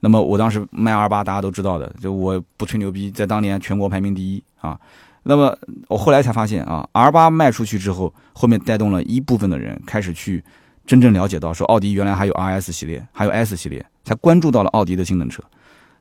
[0.00, 4.78] 那么我当时卖 R 八，大家都知道的，就我不吹牛逼，在当年全国排名第一啊。
[5.22, 5.56] 那么
[5.88, 10.44] 我后来才发现啊，R 八卖出去之后，后面带动了一部分的人开始去
[10.84, 15.42] 真正了解到，说奥迪原来还有 RS 系列，还有 S 系列，才关注到了奥迪的性能车。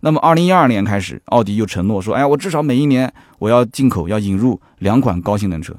[0.05, 5.73] 那么二零一二年开始，奥迪又承诺说，哎，我至少每一年我要进口要引入两款高性能车。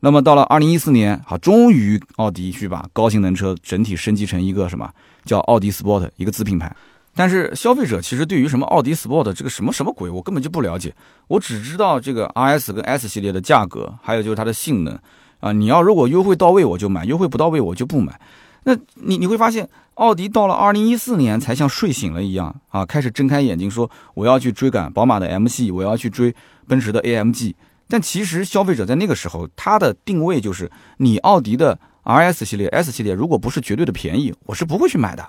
[0.00, 4.90] 那么到了二零一四年，好，终于奥迪去把高性能车整体升级成一个什么
[5.24, 6.70] 叫奥迪 Sport 一个子品牌。
[7.14, 10.94] 但是消费者其实对于什么奥迪 Sport 这个什么什么鬼，我根本就不了解。
[11.28, 14.98] 我只知道这个 RS 跟 S 系列的价格，还有就是它的性能
[15.40, 15.50] 啊。
[15.50, 18.20] 你要如果优惠到位我就买，优惠不到位我就不买。
[18.64, 26.34] 那你你会发现，奥迪到了二零一四年才像睡醒了一样啊，开始睁开眼睛说我要去追赶宝马的 M 系，我要去追
[26.66, 27.54] 奔驰的 AMG。
[27.88, 35.28] 但其实消费者在那个时候他的定位就是，你奥迪的 RS 系列、S 系列如果不是绝对的便宜，我是不会去买的。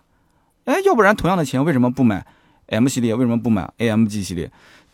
[0.66, 2.26] 哎，要不然同样的钱为什么不买
[2.68, 3.14] M 系列？
[3.14, 4.50] 为什么不买 AMG 系列？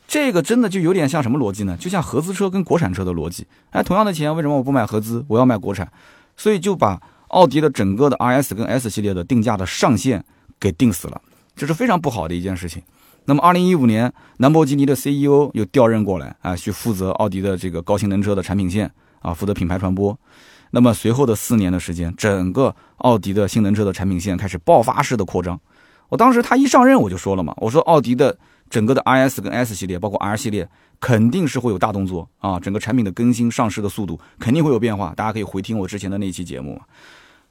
[0.08, 1.78] 这个真的就有点像什么逻辑呢？
[1.78, 3.46] 就像合资车跟国产车的逻辑。
[3.70, 5.88] 哎，同样的钱为什么我不买合资，我要买国产？
[6.36, 10.24] 所以就把奥迪的整个的 RS 跟 S 系列的定价的上限
[10.60, 11.22] 给定死了，
[11.56, 12.84] 这是非常不好的一件事情。
[13.26, 18.90] 那么，二零一五年，兰博基尼的 CEO 又调任过来啊，去负责奥迪的这个高性能车的产品线
[19.20, 20.18] 啊，负责品牌传播。
[20.72, 25.60] 那么随后的四年的时间，整个奥迪的性能车的产品线开始爆发式的扩张。
[26.10, 28.36] 我当时他一上任我就说了嘛，我说奥迪的
[28.68, 30.68] 整个的 RS 跟 S 系列，包括 R 系列，
[31.00, 35.14] 肯定是会有大动作啊，整个产品的更新上市的速度肯定会有变化。
[35.16, 36.82] 大家可以回听我之前的那期节目。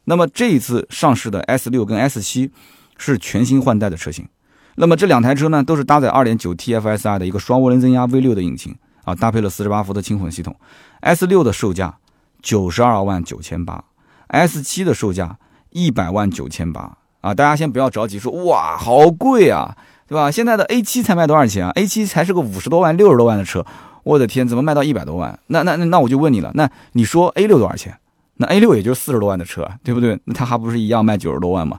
[0.08, 2.50] 那么这一次上市的 S 六跟 S 七
[2.96, 4.26] 是全新换代的车型。
[4.74, 10.56] 那么这两台车呢，都是搭载2.9 TFSI 的一个双涡轮增压 V6 的引擎啊，搭配了48伏的轻混系统。
[11.00, 11.98] S 六的售价。
[12.40, 13.82] 九十二万九千八
[14.28, 15.38] ，S 七的售价
[15.70, 17.34] 一百万九千八啊！
[17.34, 20.30] 大家先不要着急说哇，好贵啊，对吧？
[20.30, 23.66] 现在的 A 七才卖多少钱啊？A 七才是个五十多万、六十多万的车，
[24.04, 25.36] 我的天，怎么卖到一百多万？
[25.48, 27.98] 那那那那我就问你了，那你说 A 六多少钱？
[28.38, 30.18] 那 A 六也就四十多万的车，对不对？
[30.24, 31.78] 那它还不是一样卖九十多万吗？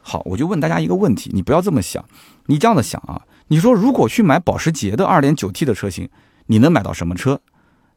[0.00, 2.04] 好，我就问大家一个问题，你不要这么想，
[2.46, 6.08] 你这样的想啊，你说如果去买保时捷的二点九 T 的车型，
[6.46, 7.40] 你能买到什么车？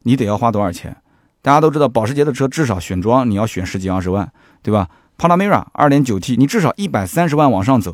[0.03, 0.97] 你得要花多少钱？
[1.41, 7.93] 大家都知道，保时捷的车至少选装你要选十几二十万，对吧？Panamera 2.9T，你至少一百三十万往上走；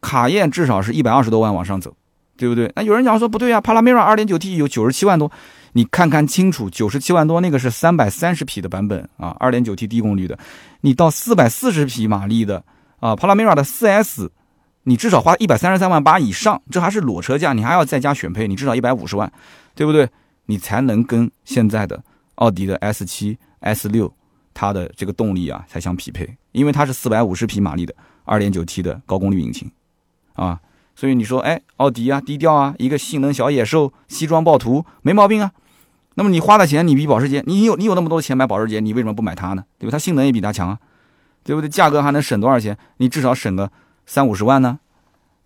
[0.00, 1.96] 卡宴至少是一百二十多万往上走，
[2.36, 2.70] 对不对？
[2.76, 5.30] 那有人讲说不对啊，帕拉梅拉 2.9T 有九十七万多，
[5.76, 10.38] 你看看清楚，九十七万多那个是三百三十匹的版本啊，2.9T 低功率的，
[10.80, 12.64] 你到四百四十匹马力的
[12.98, 14.30] 啊，帕拉梅拉的 4S，
[14.84, 19.30] 你至少花一百三十三万八以上，这还是裸车价，你还要再加选配，你至少一百五十万，
[19.74, 20.08] 对不对？
[20.46, 22.02] 你才能跟现在的
[22.36, 24.10] 奥迪的 S7、S6
[24.54, 29.70] 它的这个动力啊才相匹配，因为它是四百五十匹马力的 2.9T 的高功率引擎
[30.32, 30.58] 啊。
[30.94, 35.52] 所以你说，哎，奥迪啊，低调啊，一个性能小野兽，西装暴徒，没毛病啊。
[36.16, 39.62] 那么你花的钱，你比保时捷，你有你有那么多钱买保时捷，你为什么不买它呢？
[39.78, 39.92] 对吧？
[39.92, 40.78] 它性能也比它强啊，
[41.44, 41.68] 对不对？
[41.68, 42.76] 价格还能省多少钱？
[42.96, 43.70] 你至少省个
[44.06, 44.78] 三五十万呢。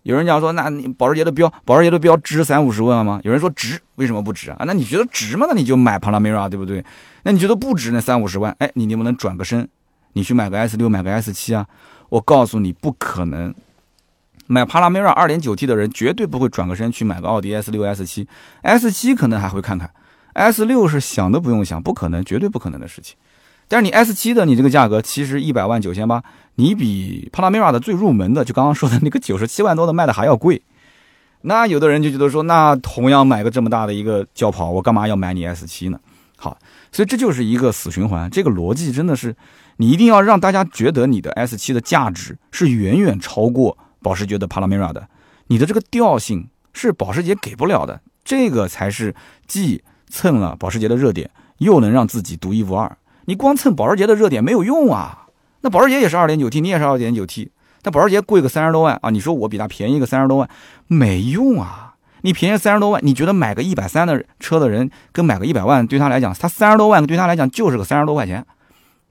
[0.03, 3.19] 有人讲说，那你保时捷的标，保时捷的标值三五十万吗？
[3.23, 4.63] 有人说值，为什么不值啊？
[4.65, 5.45] 那你觉得值吗？
[5.47, 6.83] 那你就买帕拉梅拉，对不对？
[7.23, 8.55] 那你觉得不值那三五十万？
[8.59, 9.67] 哎，你能不能转个身，
[10.13, 11.67] 你去买个 S 六，买个 S 七啊？
[12.09, 13.53] 我告诉你，不可能。
[14.47, 18.27] 买帕拉梅拉 2.9T 的人绝对不会转个身去买个奥迪 S6、S7、
[18.63, 19.89] S7，可能还会看看
[20.33, 23.15] ，S6 是想都不用想，不可能，绝对不可能的事情。
[23.67, 26.23] 但是你 S7 的你这个价格，其实一百万九千八，
[26.55, 30.61] 你比帕拉梅拉的最入门的，就刚刚说的那个九十七万多的卖的还要贵。
[31.41, 35.99] 那有的人就觉得说，那同样买个这么大的一个轿跑，我干嘛要买你 S7 呢？
[36.37, 36.57] 好，
[36.91, 39.35] 所以这就是一个死循环，这个逻辑真的是，
[39.77, 43.77] 你一定要让大家觉得你的 S7 的价值是远远超过。
[44.03, 45.07] 保时捷的帕拉梅拉的，
[45.45, 49.13] 你的这个调性是保时捷给不了的，这个才是
[49.45, 52.97] 既蹭了保时捷的热点，又能让自己独一无二。
[53.25, 55.27] 你光蹭保时捷的热点没有用啊！
[55.61, 59.09] 那保时捷也是二点九 T，你也是二点九 T，但保时捷贵个三十多万啊！
[59.09, 60.49] 你说我比它便宜个三十多万，
[60.87, 61.95] 没用啊！
[62.21, 68.45] 你便宜三十多万，你觉得买个一百三的车的人跟买个一百万对他来讲，他三十多万对他来讲就是个三十多块钱，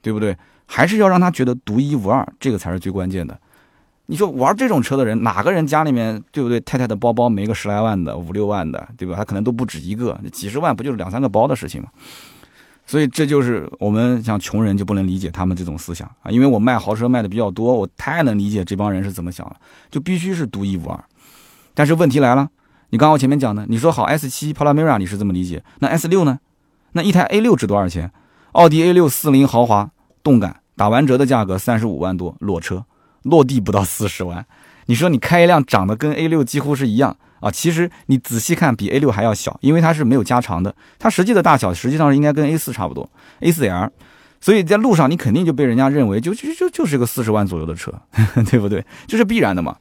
[0.01, 0.37] 对不对？
[0.65, 3.37] 还是要让他觉得独一无二，这个才是最关键的。
[4.11, 6.59] 你说玩这种车的人，哪个人家里面对不对？
[6.59, 9.15] 太太的包包没个十来万的、五六万的，对吧？
[9.15, 11.87] 他可能都不止一个，几十万不就是两三个包的事情吗？
[12.85, 16.29] 所以这就是我们像穷人就不能理解他们这种思想啊！
[16.29, 19.55] 因为我卖豪车卖的比较多，我太能理解这帮人是怎么想了，
[19.89, 21.01] 就必须是独一无二。
[21.73, 22.49] 但是问题来了，
[22.89, 26.39] 你刚刚我前面讲的，你说好 S 七 Panamera 你是这么理解，那 S 六呢？
[26.91, 28.11] 那一台 A 六值多少钱？
[28.51, 29.89] 奥迪 A 六四零豪华
[30.21, 32.83] 动感打完折的价格三十五万多，裸车。
[33.23, 34.45] 落地不到四十万，
[34.87, 37.51] 你说你开一辆长得跟 A 六几乎是一样啊？
[37.51, 43.09] 其实你仔细看，比 A 六还要小，因为它是没有加长的，它实际的大小实际上应该跟 A 四差不多
[43.41, 43.91] ，A 四 L，
[44.39, 47.93] 所以在路上你肯定就被人家认为就就就就是个四十万左右的车，
[48.49, 48.83] 对不对？
[49.07, 49.77] 这是必然的嘛？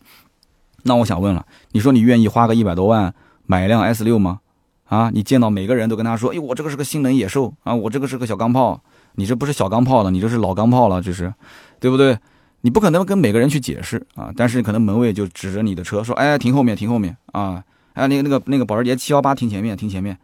[0.83, 3.15] 那我想问了，你说你愿意花个一百多万
[3.47, 4.41] 买一辆 S 六吗？
[4.87, 8.83] 啊，你见到每个人都跟他说，哎，我这个是个性能野兽啊，我这个是个小钢炮，
[9.15, 11.33] 你这不是小钢炮了，你这是老钢炮了，这是，
[11.79, 12.19] 对不对？
[12.63, 17.65] 你不可能跟每个人去解释啊，但是可能门卫就指着你的车说：“哎，停后面，停后面啊！
[17.95, 20.17] 哎，那个那个那个保时捷七幺八停前面，停前面，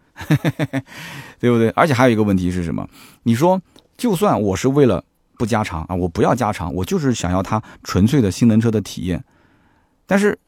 [1.41, 1.71] 对不对？
[1.71, 2.89] 而且还有一个问题是什么？
[3.25, 3.61] 你说，
[3.97, 5.03] 就算我是为了
[5.37, 9.25] 不加长啊，我不要加长，我就是想要它纯粹的性能车的体验。
[10.07, 10.39] 但是，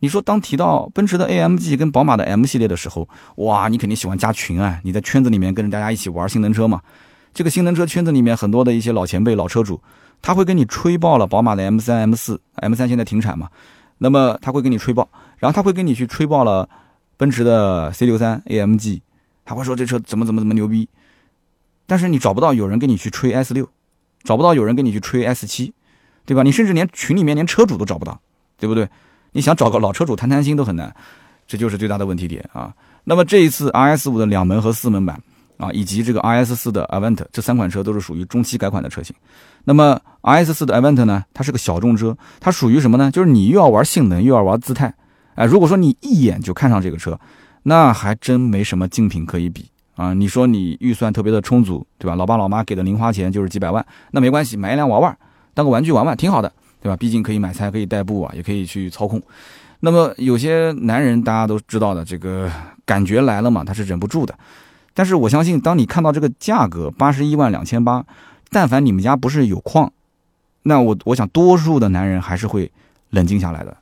[0.00, 4.80] 你说当提到奔驰的 AMG 跟宝马的 M 系列的时候，哇，你肯定喜欢加群啊！
[4.82, 6.80] 你在圈子里面跟着大家一起玩性能车嘛？
[7.32, 9.80] 这个性能车圈子里面很多的一些老前辈、老车主。
[10.26, 13.48] 他会跟你吹爆了宝马的 M 三、M 四、M 三现在停产嘛？
[13.98, 15.08] 那么他会跟你吹爆，
[15.38, 16.68] 然后他会跟你去吹爆了
[17.16, 19.02] 奔驰的 C 六三 AMG，
[19.44, 20.88] 他会说这车怎么怎么怎么牛逼。
[21.86, 23.68] 但是你找不到有人跟你去吹 S 六，
[24.24, 25.72] 找不到有人跟你去吹 S 七，
[26.24, 26.42] 对吧？
[26.42, 28.20] 你甚至连群里面连车主都找不到，
[28.58, 28.88] 对不对？
[29.30, 30.92] 你想找个老车主谈谈心都很难，
[31.46, 32.74] 这就是最大的问题点啊。
[33.04, 35.22] 那么这一次 RS 五的两门和四门版。
[35.58, 39.14] 啊，以及这个 RS 四的 Avant 这三款车都是属于中期改款的车型。
[39.64, 43.10] 那么 RS 四的 Avant 呢，它是个小众车，它属于什么呢？
[43.10, 44.94] 就是你又要玩性能，又要玩姿态。
[45.34, 47.18] 哎，如果说你一眼就看上这个车，
[47.64, 50.14] 那还真没什么竞品可以比啊。
[50.14, 52.14] 你说你预算特别的充足，对吧？
[52.14, 55.18] 老爸老妈给的零花钱就是几百万，那没关系，买一辆玩玩，
[55.52, 56.96] 当个玩具玩玩，挺好的，对吧？
[56.96, 59.20] 毕竟可以买菜，可以代步啊，也可以去操控。
[59.80, 62.50] 那么有些男人大家都知道的，这个
[62.86, 64.34] 感觉来了嘛，他是忍不住的。
[64.96, 68.02] 但是我相信，当你看到这个价格八十一万两千八，
[68.48, 69.92] 但凡你们家不是有矿，
[70.62, 72.72] 那我我想多数的男人还是会
[73.10, 73.76] 冷静下来的，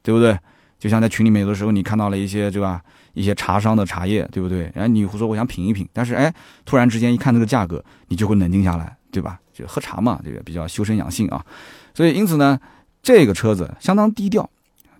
[0.00, 0.38] 对不对？
[0.78, 2.80] 就像在群里面有的时候，你看到了一些对吧，
[3.14, 4.70] 一些茶商的茶叶，对不对？
[4.72, 6.32] 然后你胡说我想品一品，但是哎，
[6.64, 9.40] 突然之间一看这个价格，你就会冷静下来，对吧？
[9.52, 11.44] 就喝茶嘛，这个比较修身养性啊。
[11.92, 12.56] 所以因此呢，
[13.02, 14.48] 这个车子相当低调，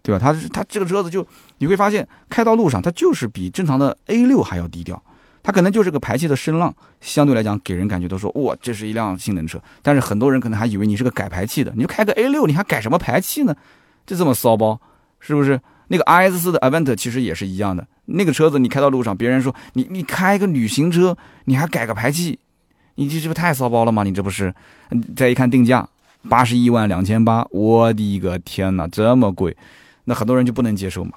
[0.02, 0.18] 对吧？
[0.18, 1.24] 它它这个车子就
[1.58, 5.00] 你会发现开到路上，它就是比正常的 A 六还要低调。
[5.42, 9.60] 它可能就是个排气的声浪，相对来讲给人感觉都说哇，这是一辆性能车。
[9.82, 13.56] 但是很多人可能还以为你是个改排气的，你就开个 A 六，你还改什么排气呢？
[14.06, 14.80] 就这么骚包，
[15.18, 15.60] 是不是？
[15.88, 22.38] 那个 RS 四的 Avent 其实也是一样的，那个车子你开到路上，别人说你你开个旅行车，你还改个排气，
[22.94, 24.04] 你这这不太骚包了吗？
[24.04, 24.54] 你这不是？
[25.16, 25.88] 再一看定价，
[26.28, 29.56] 八十一万两千八，我的个天哪，这么贵，
[30.04, 31.12] 那很多人就不能接受嘛。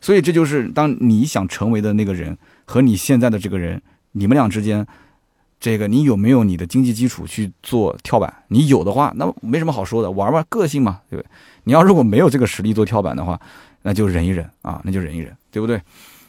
[0.00, 2.36] 所以这就是当你想成为的那个人
[2.70, 4.86] 和你现在的这个人，你们俩之间，
[5.58, 8.32] 这个你有没有你的经济基础去做跳板？
[8.46, 11.28] 你有的话，那没什么好说的，玩玩个性嘛，对不对？
[11.64, 13.40] 你要如果没有这个实力做跳板的话，
[13.82, 15.82] 那就忍一忍啊，那就忍一忍，对不对？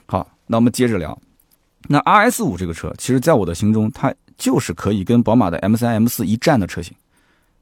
[0.08, 1.16] 好，那我们接着聊。
[1.88, 6.96] 那 RS 五这个车，其实在我的心中，它就是可以跟宝马的 M 三、M 四一战的车型，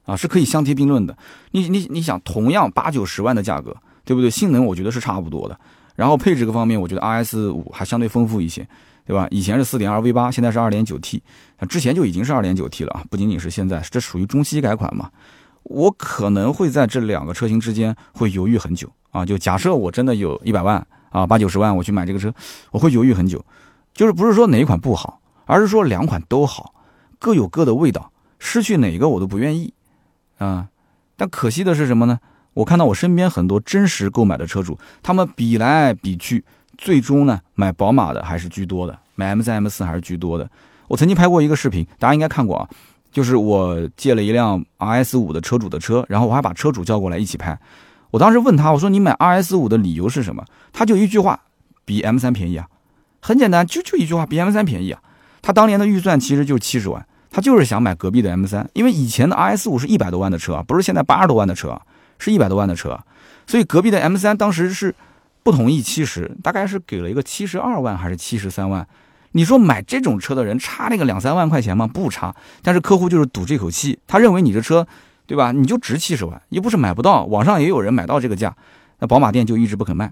[0.05, 1.17] 啊，是可以相提并论的。
[1.51, 4.29] 你你你想，同样八九十万的价格，对不对？
[4.29, 5.59] 性能我觉得是差不多的。
[5.99, 8.65] 然后配置各方面，我觉得 RS 五还相对丰富一些，
[9.05, 9.27] 对吧？
[9.31, 11.21] 以前是四点二 V 八，现在是二点九 T，
[11.67, 15.11] 之前就已经是二点九 T 了啊，不仅仅是现在，这属于中期改款嘛。
[15.63, 18.89] 我可能会在这两个车型之间会犹豫很久。
[19.11, 22.33] 啊，就假设我真的有一百万啊，八九十万，我去买这个车，
[22.71, 23.43] 我会犹豫很久。
[23.93, 26.73] 就是不是说哪一款不好，而是说两款都好，
[27.19, 29.73] 各有各的味道，失去哪个我都不愿意
[30.37, 30.69] 啊。
[31.17, 32.19] 但可惜的是什么呢？
[32.53, 36.43] 我看到我身边很多真实购买的车主，他们比来比去，
[36.77, 40.49] 最终呢买宝马的还是居多的，买 M 三 M 四还是居多的。
[40.87, 42.67] 我曾经拍过一个视频，大家应该看过啊，
[43.11, 47.57] 就是我借了一辆 RS 五的车主的车，然后我还把车主叫过来一起拍。
[48.11, 50.43] 我当时问他，我说你买 RS 五的理由是什么？
[50.73, 51.41] 他就一句话，
[51.85, 52.67] 比 M 三便宜啊，
[53.21, 54.99] 很简单，就就一句话，比 M 三便宜啊。
[55.41, 61.79] 他当年的预算其实就七十万，他就是想买隔壁的 M 三，因为以前的 RS 五是一百多万的车啊，不是现在八十多万的车，
[62.19, 62.99] 是一百多万的车，
[63.47, 64.93] 所以隔壁的 M 三当时是
[65.41, 68.87] 不同意七十，大概是给了一个七十二万还是七十三万。
[69.31, 71.87] 你说买这种车的人差那个两三万块钱吗？
[71.87, 74.85] 不差，但是客户就是赌这口气，他认为你这车。
[75.29, 75.51] 对吧？
[75.51, 78.51] 你就值七十万，又不是买不到，网上也有人买到这个价，
[78.97, 80.11] 那宝马店就一直不肯卖，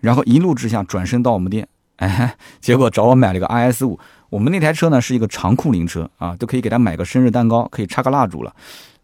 [0.00, 4.00] 然后一怒之下转身到我们店，哎，结果找我买了个 RS 五。
[4.30, 8.52] 我们那台车呢是一个长库灵车啊，都可以给他买个生日蛋糕，可以插个蜡烛了。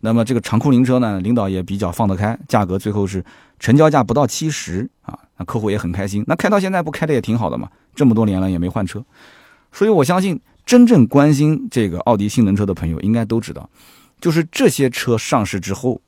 [0.04, 3.24] 那么这个长库灵车呢，领导也比较放得开，价格最后是
[3.58, 6.22] 成交价不到七十啊，那客户也很开心。
[6.26, 9.02] 那开到现在不开的也挺好的嘛，这么多年了也没换车，
[9.72, 13.70] 所以我相信真正关心这个奥迪性能车的朋友应该都知道。
[14.20, 15.98] 就是这些车上市之后，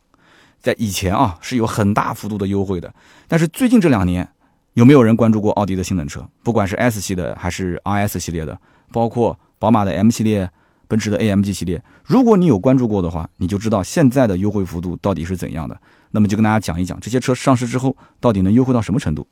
[0.60, 2.94] 在以前啊是有很大幅度的优惠的，
[3.26, 4.28] 但是最近这两年，
[4.74, 6.28] 有没有人关注过奥迪的性能车？
[6.42, 8.58] 不管是 S 系的还是 RS 系列的，
[8.92, 10.50] 包括宝马的 M 系列、
[10.88, 15.80] 奔驰的 AMG 系列，如果你有关注过的话，你就知道现在的优惠幅度到底是怎样的。
[16.12, 19.26] 那么就跟大家讲一讲这些车上市之后到底能优惠到什么程度。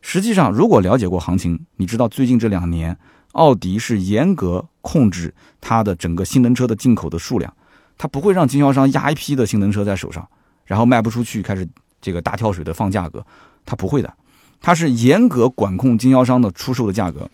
[0.00, 2.96] 实际上，如果了解过行情，你知道最近这两年
[3.32, 7.52] 奥迪是严格控制它的整个性能车的进口的数量。
[7.96, 10.28] 它不会让经销商压一批的性能车在手上，
[10.66, 11.68] 然后卖不出去，开始
[12.00, 13.26] 这个大跳水的放价格，
[13.66, 14.14] 它不会的，
[14.60, 17.28] 它是严格管控经销商的出售的价格。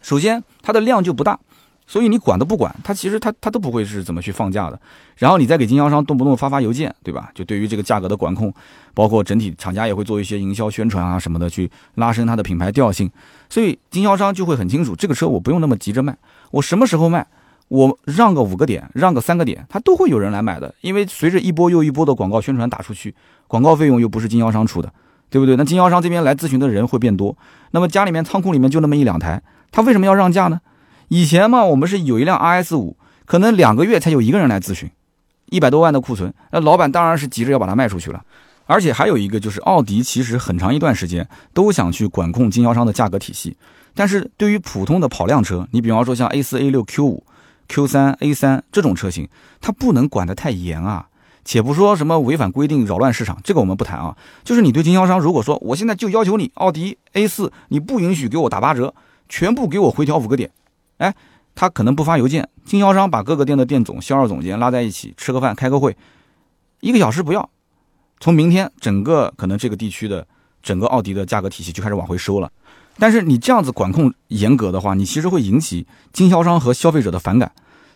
[0.00, 1.38] 首先，它的量就不大，
[1.86, 4.80] 所以你管都不管，他其实他他都不会是怎么去放价的。
[5.16, 7.30] 然后你再给经销商动不动发发邮件，对吧？
[7.34, 8.52] 就对于这个价格的管控，
[8.92, 13.10] 包括整体厂家也会做一些营销宣传啊什么的，去拉升它的品牌调性。
[13.48, 16.16] 所以经销商就会很清楚，这个车我不用那么急着卖，
[16.50, 17.26] 我什么时候卖？
[17.68, 20.72] 我让个五个点，让个三个点，他都会有人来买的。
[20.82, 23.12] 因为随着一波又一波的广告宣传打出去，
[23.48, 24.92] 广告费用又不是经销商出的，
[25.30, 25.56] 对不对？
[25.56, 27.36] 那经销商这边来咨询的人会变多。
[27.72, 30.60] 那么家里面仓库里面就那么一两台，他为什么要让价呢？
[31.08, 34.90] 以前嘛，我们是有一辆 RS 五，可能两个月才有一个人来咨询，
[35.46, 38.22] 一百多万的库存，那老板当然是急着要把它卖出去了。
[38.66, 43.56] 而且还有一个就是，奥迪其实很长一段时间都想去管控经销商的价格体系，
[43.94, 47.24] 但是对于普通的跑量车，你比方说像 A 四、A 六、Q 五。
[47.68, 49.28] Q 三 A 三这种车型，
[49.60, 51.08] 它不能管得太严啊。
[51.44, 54.16] 且不说什么违反规定、扰乱市场，这个我们不谈啊。
[54.44, 58.94] 就是你对经销商，如果说我现在就要求你奥迪 A 四，你不允许给我打八折，
[59.28, 60.52] 全部给我回调五个点，
[60.98, 61.14] 哎，
[61.54, 65.96] 他可能不发邮件，经销商把各个店的店总、销售总监拉在一起吃个饭、开个会，
[66.80, 67.48] 一个小时不要，
[68.20, 70.26] 从明天整个可能这个地区的
[70.62, 72.50] 整个奥迪的价格体系就开始往回收了。
[72.98, 77.52] 但是你这样子管控严格的话，你其实会引起经销商和消费者的反感，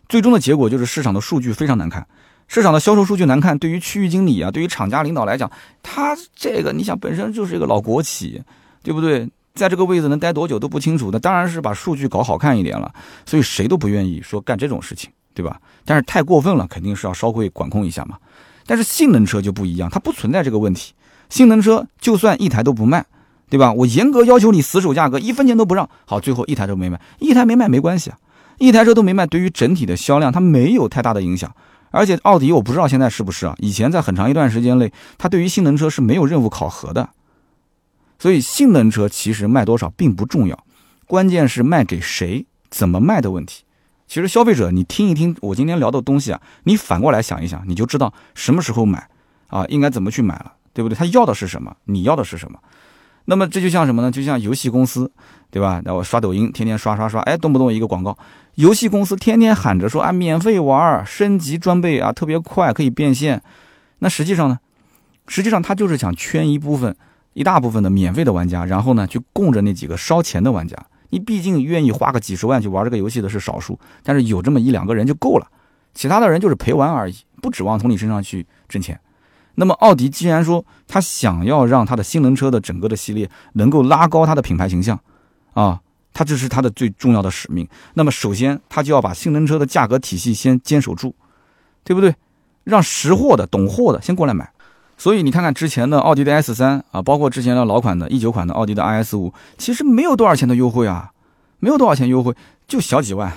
[0.08, 2.06] 最终的结果就是市场的数据非常难看，
[2.48, 5.51] 市场的销售数据难看，对于区域经理啊，对于厂家领导来讲，
[5.82, 8.42] 他这个你想本身就是一个老国企，
[8.82, 9.26] 对不对？
[9.55, 12.92] 在这个位置能待多久都不清楚，那当然是把数据搞好看一点了，
[13.26, 15.61] 所以谁都不愿意说干这种事情，对吧？
[15.84, 18.16] 但是太过分了，肯定是要稍微管控一下嘛。
[18.66, 20.94] 但是性能车就不一样，它不存在这个问题，
[21.28, 23.07] 性能车就算一台都不卖。
[23.51, 23.72] 对吧？
[23.72, 25.90] 我严格要求你死守价格，一分钱都不让。
[26.05, 28.16] 好，最后一台都没卖，一台没卖没关系啊，
[28.59, 31.53] 一台车都没卖，对于整体的销量它没有太大的影响。
[31.90, 33.57] 而且奥迪我不知道现在是不是啊？
[33.59, 37.09] 以前在很长一段时间内，它对于性能车是没有任务考核的。
[38.21, 40.64] 所以性能车其实卖多少并不重要，
[41.07, 43.64] 关键是卖给谁、怎么卖的问题。
[44.07, 49.09] 其实消费者，你听一听我今天聊的东西啊，你反过来想一想，你就知道什么时候买
[49.47, 50.95] 啊，应该怎么去买了，对不对？
[50.95, 51.75] 他要的是什么？
[51.85, 52.59] 你要的是什么？
[53.25, 54.11] 那么这就像什么呢？
[54.11, 55.11] 就像游戏公司，
[55.51, 55.81] 对吧？
[55.85, 58.18] 那我刷抖音，天天刷刷刷，哎，动不动一个广告，
[58.57, 63.43] 游戏公司天天喊着说啊，免费玩，升级装备啊，特别快，可以变现。
[64.01, 64.59] 那实际上呢？
[65.29, 66.97] 实际上他就是想圈一部分、
[67.33, 70.76] 一大部分的免费的玩家，然后呢，去供着那几个烧钱的玩家。
[71.11, 75.47] 你毕竟愿意花个几十万去玩这个游戏的是少数，但是有这么一两个人就够了，
[75.93, 79.01] 其他的人就是陪玩而已，不指望从你身上去挣钱。
[79.57, 84.99] 那么奥迪既然说他想要让他的性能车的整个的系列能够拉高它的品牌形象，
[85.53, 85.81] 啊，
[86.12, 87.68] 他这是他的最重要的使命。
[87.95, 91.14] 那么首先他就要把性能车的价格体系先坚守住，
[91.83, 92.14] 对不对？
[92.62, 94.53] 让识货的、懂货的先过来买。
[95.01, 101.12] 所以你看看之前的奥迪的 S 三啊，包括之前的老款的一九款的奥迪的 RS 五，其实没有多少钱的优惠啊，
[101.59, 102.34] 没有多少钱优惠，
[102.68, 103.32] 就小几万。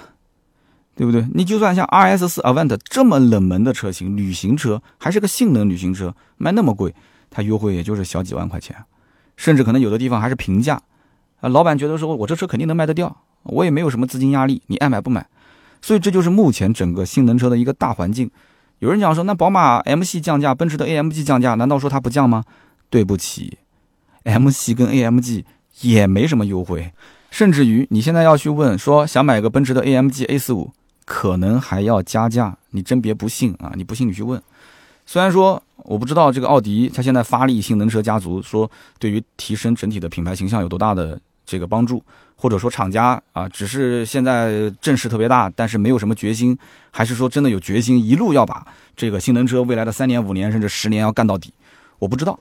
[0.96, 1.26] 对不对？
[1.34, 6.94] 你就算像 R S 四 Avant 这么冷门的车型，旅行车还是个性能旅行车，卖那么贵，
[7.32, 8.76] 它优惠也就是小几万块钱，
[9.38, 10.80] 甚至可能有的地方还是平价。
[11.40, 15.26] 啊，老板觉得说我这车肯定能卖得掉，我也没有什么资金压力，你爱买不买。
[15.82, 18.30] 所以这就是目前整个性能车的一个大环境。
[18.84, 22.44] 有人讲说，那宝马 M 系降价，奔驰的 A M G 降价，难道说它不降吗？
[22.90, 23.60] 对不起
[24.24, 25.46] ，M 系跟 A M G
[25.80, 26.92] 也没什么优惠，
[27.32, 30.74] 甚至于你现在要去问说想买个奔驰的 A M G A 四五。
[31.06, 33.72] 可能还要加价，你真别不信啊！
[33.76, 34.42] 你不信你去问。
[35.06, 38.70] 虽然说我不知道这个奥迪它现在发力性能车家族，说
[39.00, 42.04] 对于提升整体的品牌形象有多大的这个帮助，
[42.44, 46.58] 或者说厂家啊只是现在阵势特别大，但是没有什么决心，
[46.92, 48.68] 还是说真的有决心一路要把
[48.98, 51.54] 这个性能车未来的三年、五年甚至十年要干到底？
[52.00, 52.38] 我不知道。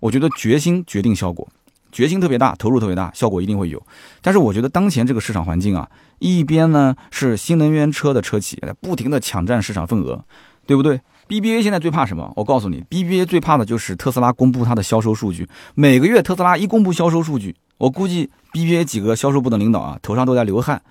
[0.00, 1.48] 我觉得决心决定效果。
[1.92, 3.80] 决心特别大，投入特别大，效果一定会有。
[4.20, 5.88] 但是我觉得当前这个市场环境啊，
[6.18, 10.24] 一边呢是新能源车的车企在不停的抢占市场份额，
[10.66, 12.32] 对不对？BBA 现在最怕什么？
[12.34, 15.48] 我告诉你，BBA 最怕的就是特斯拉公布它的销售数据。
[15.76, 20.82] 每个月特斯拉一公布销售数据，我估计 BBA 几个销售部的领导啊，头上都在流汗。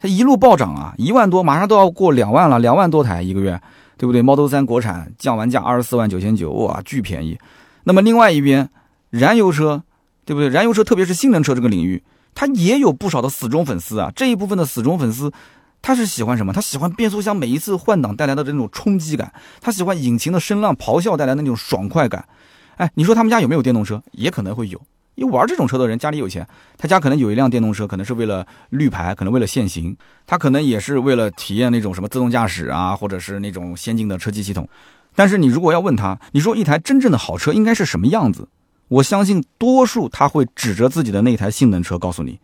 [0.00, 3.60] 它一路暴涨啊，一万多，马上都要过两万了，两万多台一个月，
[3.96, 7.38] 对不对？Model 3国产降完价二十四万九千九，哇，巨便宜。
[7.84, 8.70] 那么另外一边，
[9.10, 9.82] 燃油车。
[10.28, 10.50] 对不对？
[10.50, 12.02] 燃油车，特别是性能车这个领域，
[12.34, 14.12] 它也有不少的死忠粉丝啊。
[14.14, 15.32] 这一部分的死忠粉丝，
[15.80, 16.52] 他是喜欢什么？
[16.52, 22.28] 他喜欢变速箱每一次换挡带来的这种冲击感，他喜欢引擎的声浪咆哮带来的那种爽快感。
[22.76, 24.02] 哎，你说他们家有没有电动车？
[24.12, 24.78] 也可能会有。
[25.18, 26.46] 因为玩这种车的人家里有钱，
[26.76, 29.96] 他家可能有一辆电动车，可能是为了绿牌，可能为了限行，
[30.28, 34.68] 他可能也是为了体验那种什么自动驾驶啊，或者是那种先进的车机系统。
[35.16, 38.48] 但是你如果要问他，你说一台真正的好车应该是什么样子？
[38.86, 42.38] 我相信多数他会指着自己的那台性能车告诉你，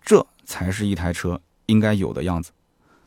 [0.00, 2.52] 这才是一台车应该有的样子。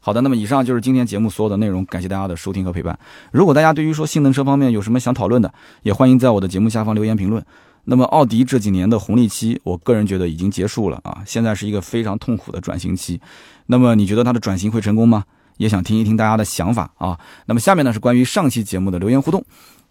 [0.01, 2.99] 好的，那么以上就是今天节目所有的内容，感谢大家的收听和陪伴。
[3.31, 5.53] 如果大家对于说性能车方面有什么想讨论的，
[5.83, 7.45] 也欢迎在我的节目下方留言评论。
[7.89, 13.21] 那么奥迪这几年的红利期，我个人觉得已经结束了啊，现在是一个非常痛苦的转型期。
[13.67, 15.23] 那么你觉得它的转型会成功吗？
[15.55, 17.17] 也想听一听大家的想法啊。
[17.45, 19.41] 那么下面呢是关于上期节目的留言互动。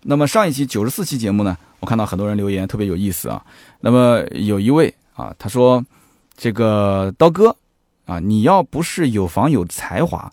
[0.03, 3.43] 那么上一期九十四期节目呢，我看到很多人留言特别有意思啊。
[3.81, 5.83] 那么有一位啊，他说
[6.37, 7.57] ：“这个刀哥
[8.05, 10.31] 啊，你要不是有房有才华，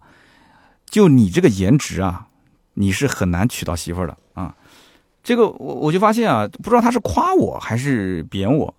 [0.90, 2.28] 就你这个颜值啊，
[2.74, 4.18] 你是很难娶到媳妇的。”
[5.24, 8.74] 这个我我就发现啊，不知道他是夸我还是贬我，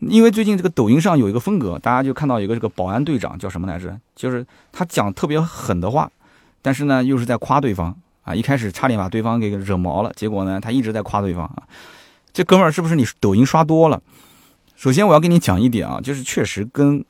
[0.00, 6.10] 因为最近这个抖音上有一个风格，大家就看到一个这个保安队长叫什么来着，就是他讲特别狠的话，
[6.62, 7.94] 但是呢又是在夸对方。
[8.24, 11.64] 啊，一开始差点把对方给惹毛了，结果呢，他一直在夸对方啊。
[12.32, 14.00] 这哥们儿是不是你抖音刷多了？
[14.76, 17.04] 首先我要跟你讲一点啊，就是确实跟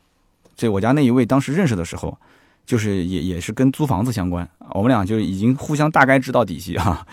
[0.56, 2.16] 这我家那一位当时认识的时候，
[2.64, 7.06] 就是也也是跟租房子相关，我们俩就已经互相大概知道底细哈。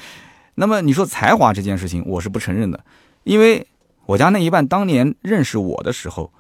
[0.60, 2.84] 那么你说才华这件事情，我是不承认的，
[3.24, 3.66] 因为
[4.07, 6.34] 我家那一半当年认识我的时候，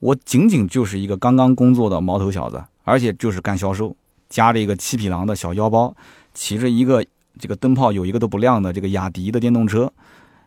[0.00, 3.94] 我仅仅就是一个刚刚工作的毛头小子，而且就是干销售，
[4.28, 5.96] 夹着一个七匹狼的小腰包。
[6.32, 7.06] 骑着一个
[7.38, 9.92] 这个灯泡有一个都不亮的这个雅迪的电动车，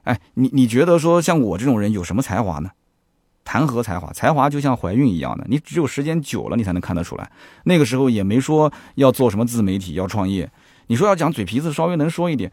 [0.04, 2.72] 哎，你你觉得说像我这种人有什么才华呢？
[3.46, 4.12] 谈何才华？
[4.12, 7.32] 才华就像怀孕一样的，你只有时间久了你才能看得出来。
[7.64, 10.52] 那个时候也没说要做什么自媒体要创业，
[10.88, 12.52] 你说要讲嘴皮子稍微能说一点，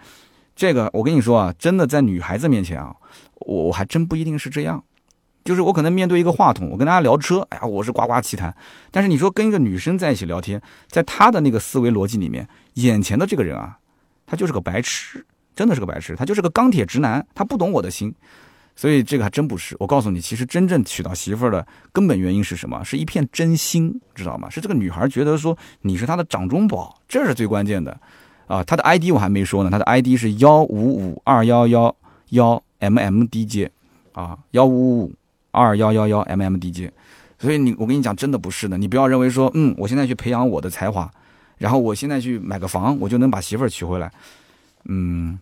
[0.54, 2.94] 这个我跟你说啊，真的在女孩子面前啊，
[3.40, 4.82] 我我还真不一定是这样。
[5.44, 8.56] 就是我可能面对一个话筒，我跟大家聊车，哎呀，我是呱呱其谈。
[8.90, 13.76] 但是你说跟一个女生在一起聊天，在她的那个思维逻辑里面，眼前的这个人啊，
[14.26, 18.14] 他就是个白痴，真的是个白痴，他就是个钢铁直男，他不懂我的心。
[18.74, 19.76] 所以这个还真不是。
[19.78, 22.82] 我告诉你，其实真正娶到媳妇儿的根本原因是什么？
[22.82, 24.48] 是一片真心，知道吗？
[24.48, 28.00] 是这个女孩觉得说你是她的掌中宝，这是最关键的。
[28.46, 31.94] 啊，他的 ID 我还没说呢，他的 ID 是幺五五二幺幺
[32.30, 33.70] 幺 MMDJ，
[34.12, 35.12] 啊，幺五五
[35.50, 36.90] 二幺幺幺 MMDJ。
[37.38, 38.78] 所以你，我跟你讲，真的不是的。
[38.78, 41.10] 你不要认为说，嗯，我现在去培养我的才华，
[41.58, 44.10] 然后我现在去买个房，我就能把媳妇儿娶回来。
[44.84, 45.38] 嗯，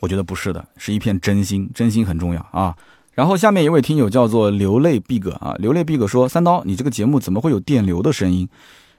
[0.00, 2.76] 我觉得不是的，是一片真心，真心很重要啊。
[3.14, 8.48] 然后下面一位听友叫做流泪 big 啊，流泪 big 说：“三刀，你这个节目怎么会有电流的声音？”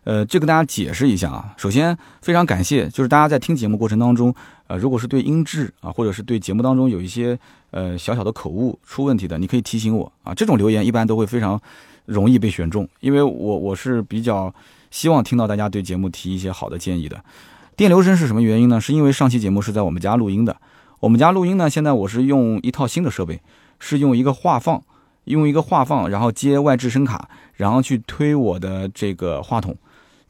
[0.04, 1.54] 呃，这跟大家解释一下啊。
[1.58, 4.34] 首先，非常感谢，就是大家在听节目过程当中，
[4.68, 7.38] 呃，如果是对音质啊，或者是对节目当中有一些
[7.72, 10.34] 呃小小的口误出问题的，你可以提醒我啊。
[10.34, 11.60] 这种留言一般都会非常
[12.06, 14.54] 容易被选中，因为我我是比较
[14.90, 17.24] 希望听到大家对节目提一些好的建议的。
[17.76, 18.82] 电流声是什么原因呢？
[18.82, 20.58] 是因为上期节目是在我们家录音的。
[21.02, 23.40] 我们家录音呢，现在我是用一套新的设备，
[23.80, 24.82] 是用一个话放，
[25.26, 29.76] 用一个话放，然后接外置声卡，然后去推我的这个话筒。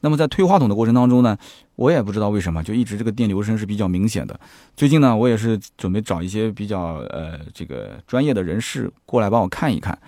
[0.00, 1.36] 那么在推话筒的过程当中呢，
[1.76, 4.38] 我也不知道为什么，就一直这个电流声是比较明显的。
[4.76, 9.98] 最近呢，我也是准备找一些比较呃这个专业的人士过来帮我看一看。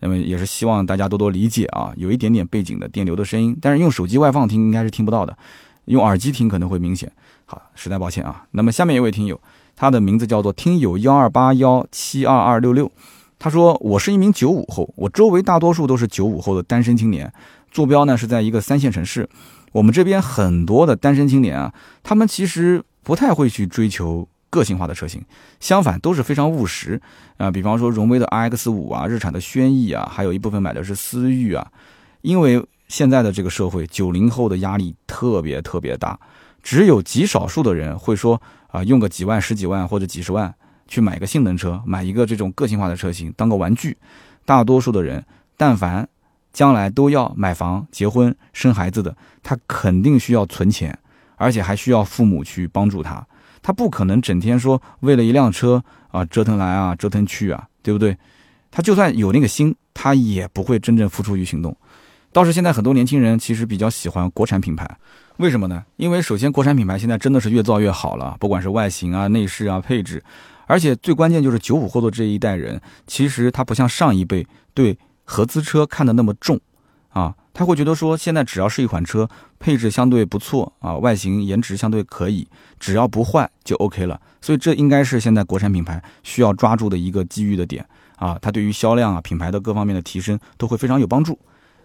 [0.00, 5.36] 那么也是希望大家多多理解啊，有一点点背景的电流的声音，但是用手机外放听应该是听不到的。
[5.84, 7.10] 用耳机听可能会明显，
[7.44, 8.44] 好，实在抱歉啊。
[8.52, 9.40] 那么下面一位听友，
[9.76, 12.90] 他的名字叫做听友幺二八幺七二二六六，
[13.38, 17.32] 他说我是一名九五后，我周围大多数都是九五后的单身青年，
[17.72, 19.28] 坐标呢是在一个三线城市。
[19.72, 25.24] 我们这边很多的单身青年啊，他们其实不太会去追求个性化的车型，
[25.58, 27.00] 相反都是非常务实
[27.38, 27.50] 啊。
[27.50, 31.66] 比方说荣威的 RX 五啊，日产的轩逸啊，还有一部分买的是思域啊，
[32.20, 32.64] 因为。
[32.88, 36.20] 现在的这个社会，九零后的压力特别特别大，
[36.62, 40.54] 只有极少数的人会说啊，用个几万、十几万或者几十万
[40.86, 43.96] 去买个性能车，买一个这种个性化的车型当个玩具。
[44.44, 45.24] 大多数的人，
[45.56, 46.06] 但凡
[46.52, 50.96] 将来都要买房、结婚、生孩子的，他肯定需要存钱，
[51.36, 53.26] 而且还需要父母去帮助他。
[53.62, 58.16] 他不可能整天说为了一辆车啊折腾来啊折腾去啊，对不对？
[58.70, 61.76] 他就算有那个心，他也不会真正付出于行动。
[62.32, 64.90] 倒是现在很多年轻人其实比较喜欢国产品牌，
[65.36, 65.84] 为什么呢？
[65.96, 70.24] 因为首先国产品牌现在真的是越造越好了，不管是外形啊、内饰啊、配置，
[70.66, 76.60] 而且最关键就是九五后的这一代人，其实他不像上一辈对合资车看得那么重，
[77.10, 82.46] 啊，他会觉得说现在只要是一款车，配置相对不错啊，外形颜值相对可以，
[82.78, 84.20] 只要不坏就 OK 了。
[84.40, 91.38] 所以这应该是现在国产品牌需要抓住的一个机遇的点啊，它对于销量啊、品牌的各方面的提升都会非常有帮助。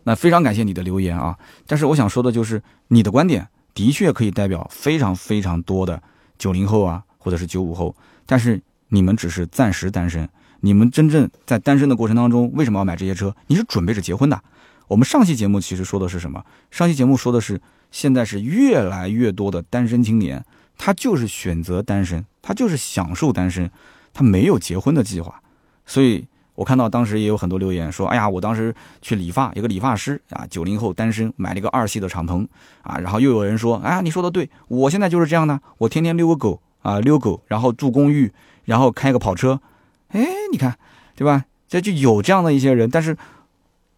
[0.04, 1.38] 那非常感谢你的留言啊！
[1.66, 6.02] 但是我想说的就是，你的观点的确可以代表非常非常多的
[6.38, 7.94] 九零后啊，或者是九五后，
[8.26, 10.28] 但是你们只是暂时单身。
[10.62, 13.36] 你们真正在单身的过程当中，为什么要买这些车？
[13.48, 14.42] 你是准备着结婚的。
[14.88, 16.44] 我们上期节目其实说的是什么？
[16.72, 20.44] 上期节目说的是，现在是越来越多的单身青年，
[20.78, 23.70] 他就是选择单身，他就是享受单身，
[24.14, 25.42] 他没有结婚的计划，
[25.86, 26.28] 所以。
[26.58, 32.48] 我看到当时也有很多留言说：“哎呀，我当时去理发，有个理发师啊，九零后单身，买了一个二系的敞篷
[32.82, 38.34] 啊。”然后又有人说：“哎呀，你说的对，我现在就是这样的，我天天遛个狗啊，遛狗，然后住公寓，
[38.66, 39.62] 然后开个跑车。”
[40.10, 40.78] 哎，你看，
[41.16, 41.46] 对吧？
[41.68, 43.16] 这就有这样的一些人，但是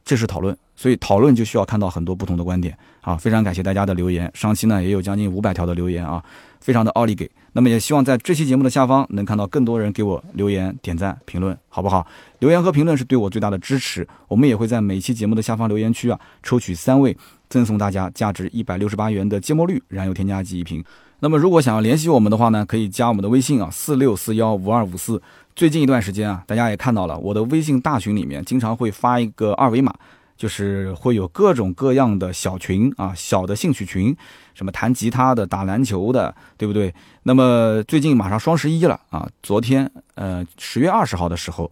[0.04, 3.16] 这是讨论，所以讨论就需要看到很多不同的观点啊。
[3.16, 6.24] 非常感谢大家的留言，上期呢也有将近五百条的留言啊。
[6.60, 12.06] 非常的奥利给，那么也希望在这期节目的下方能看到更多人给我留言、点赞、评论，好不好？
[12.40, 14.06] 留言和评论是对我最大的支持。
[14.28, 17.16] 我们也会在每期节目的下方留言区啊，抽取三位，
[17.50, 20.84] 赠送大家价值一百六十八元的芥末绿燃油添加剂一瓶。
[21.22, 25.22] 那么如果想要联系我们的话呢，可以加我们的微信啊，四六四幺五二五四。
[25.56, 29.94] 最近一段时间啊，大家也看到了，我的微信大群里面经常会发一个二维码。
[30.38, 34.16] 就是会有各种各样的小群啊，小的兴趣群，
[34.54, 36.96] 什么弹吉他的、打篮球的，对不对？
[37.24, 41.70] 那么最近马上双十一了啊，昨天呃十月二十号的时候，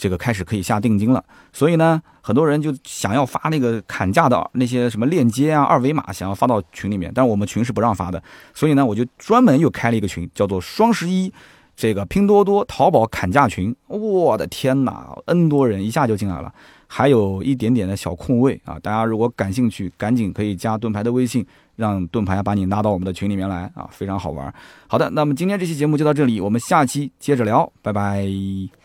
[0.00, 1.22] 这个开始可以下定金了，
[1.52, 8.22] 所以呢，很多人就想要发那个砍价的那些什么链接啊、二维码，想要发到群里面，但是我们群是不让发的，
[8.54, 11.30] 所以呢，我就专门又开了一个群，叫做双十一
[11.76, 13.76] 这个拼多多、淘宝砍价群。
[13.88, 16.50] 我的天哪，N 多人一下就进来了。
[16.86, 21.46] 还有一点点的小空位啊，大家如果感兴趣，赶紧可以加盾牌的微信，
[21.76, 24.52] 让盾牌把你拉到我们的群里面来啊，非常好玩。
[24.88, 28.79] 好的，那么今天这期节目就到这里，我们下期接着聊，拜拜。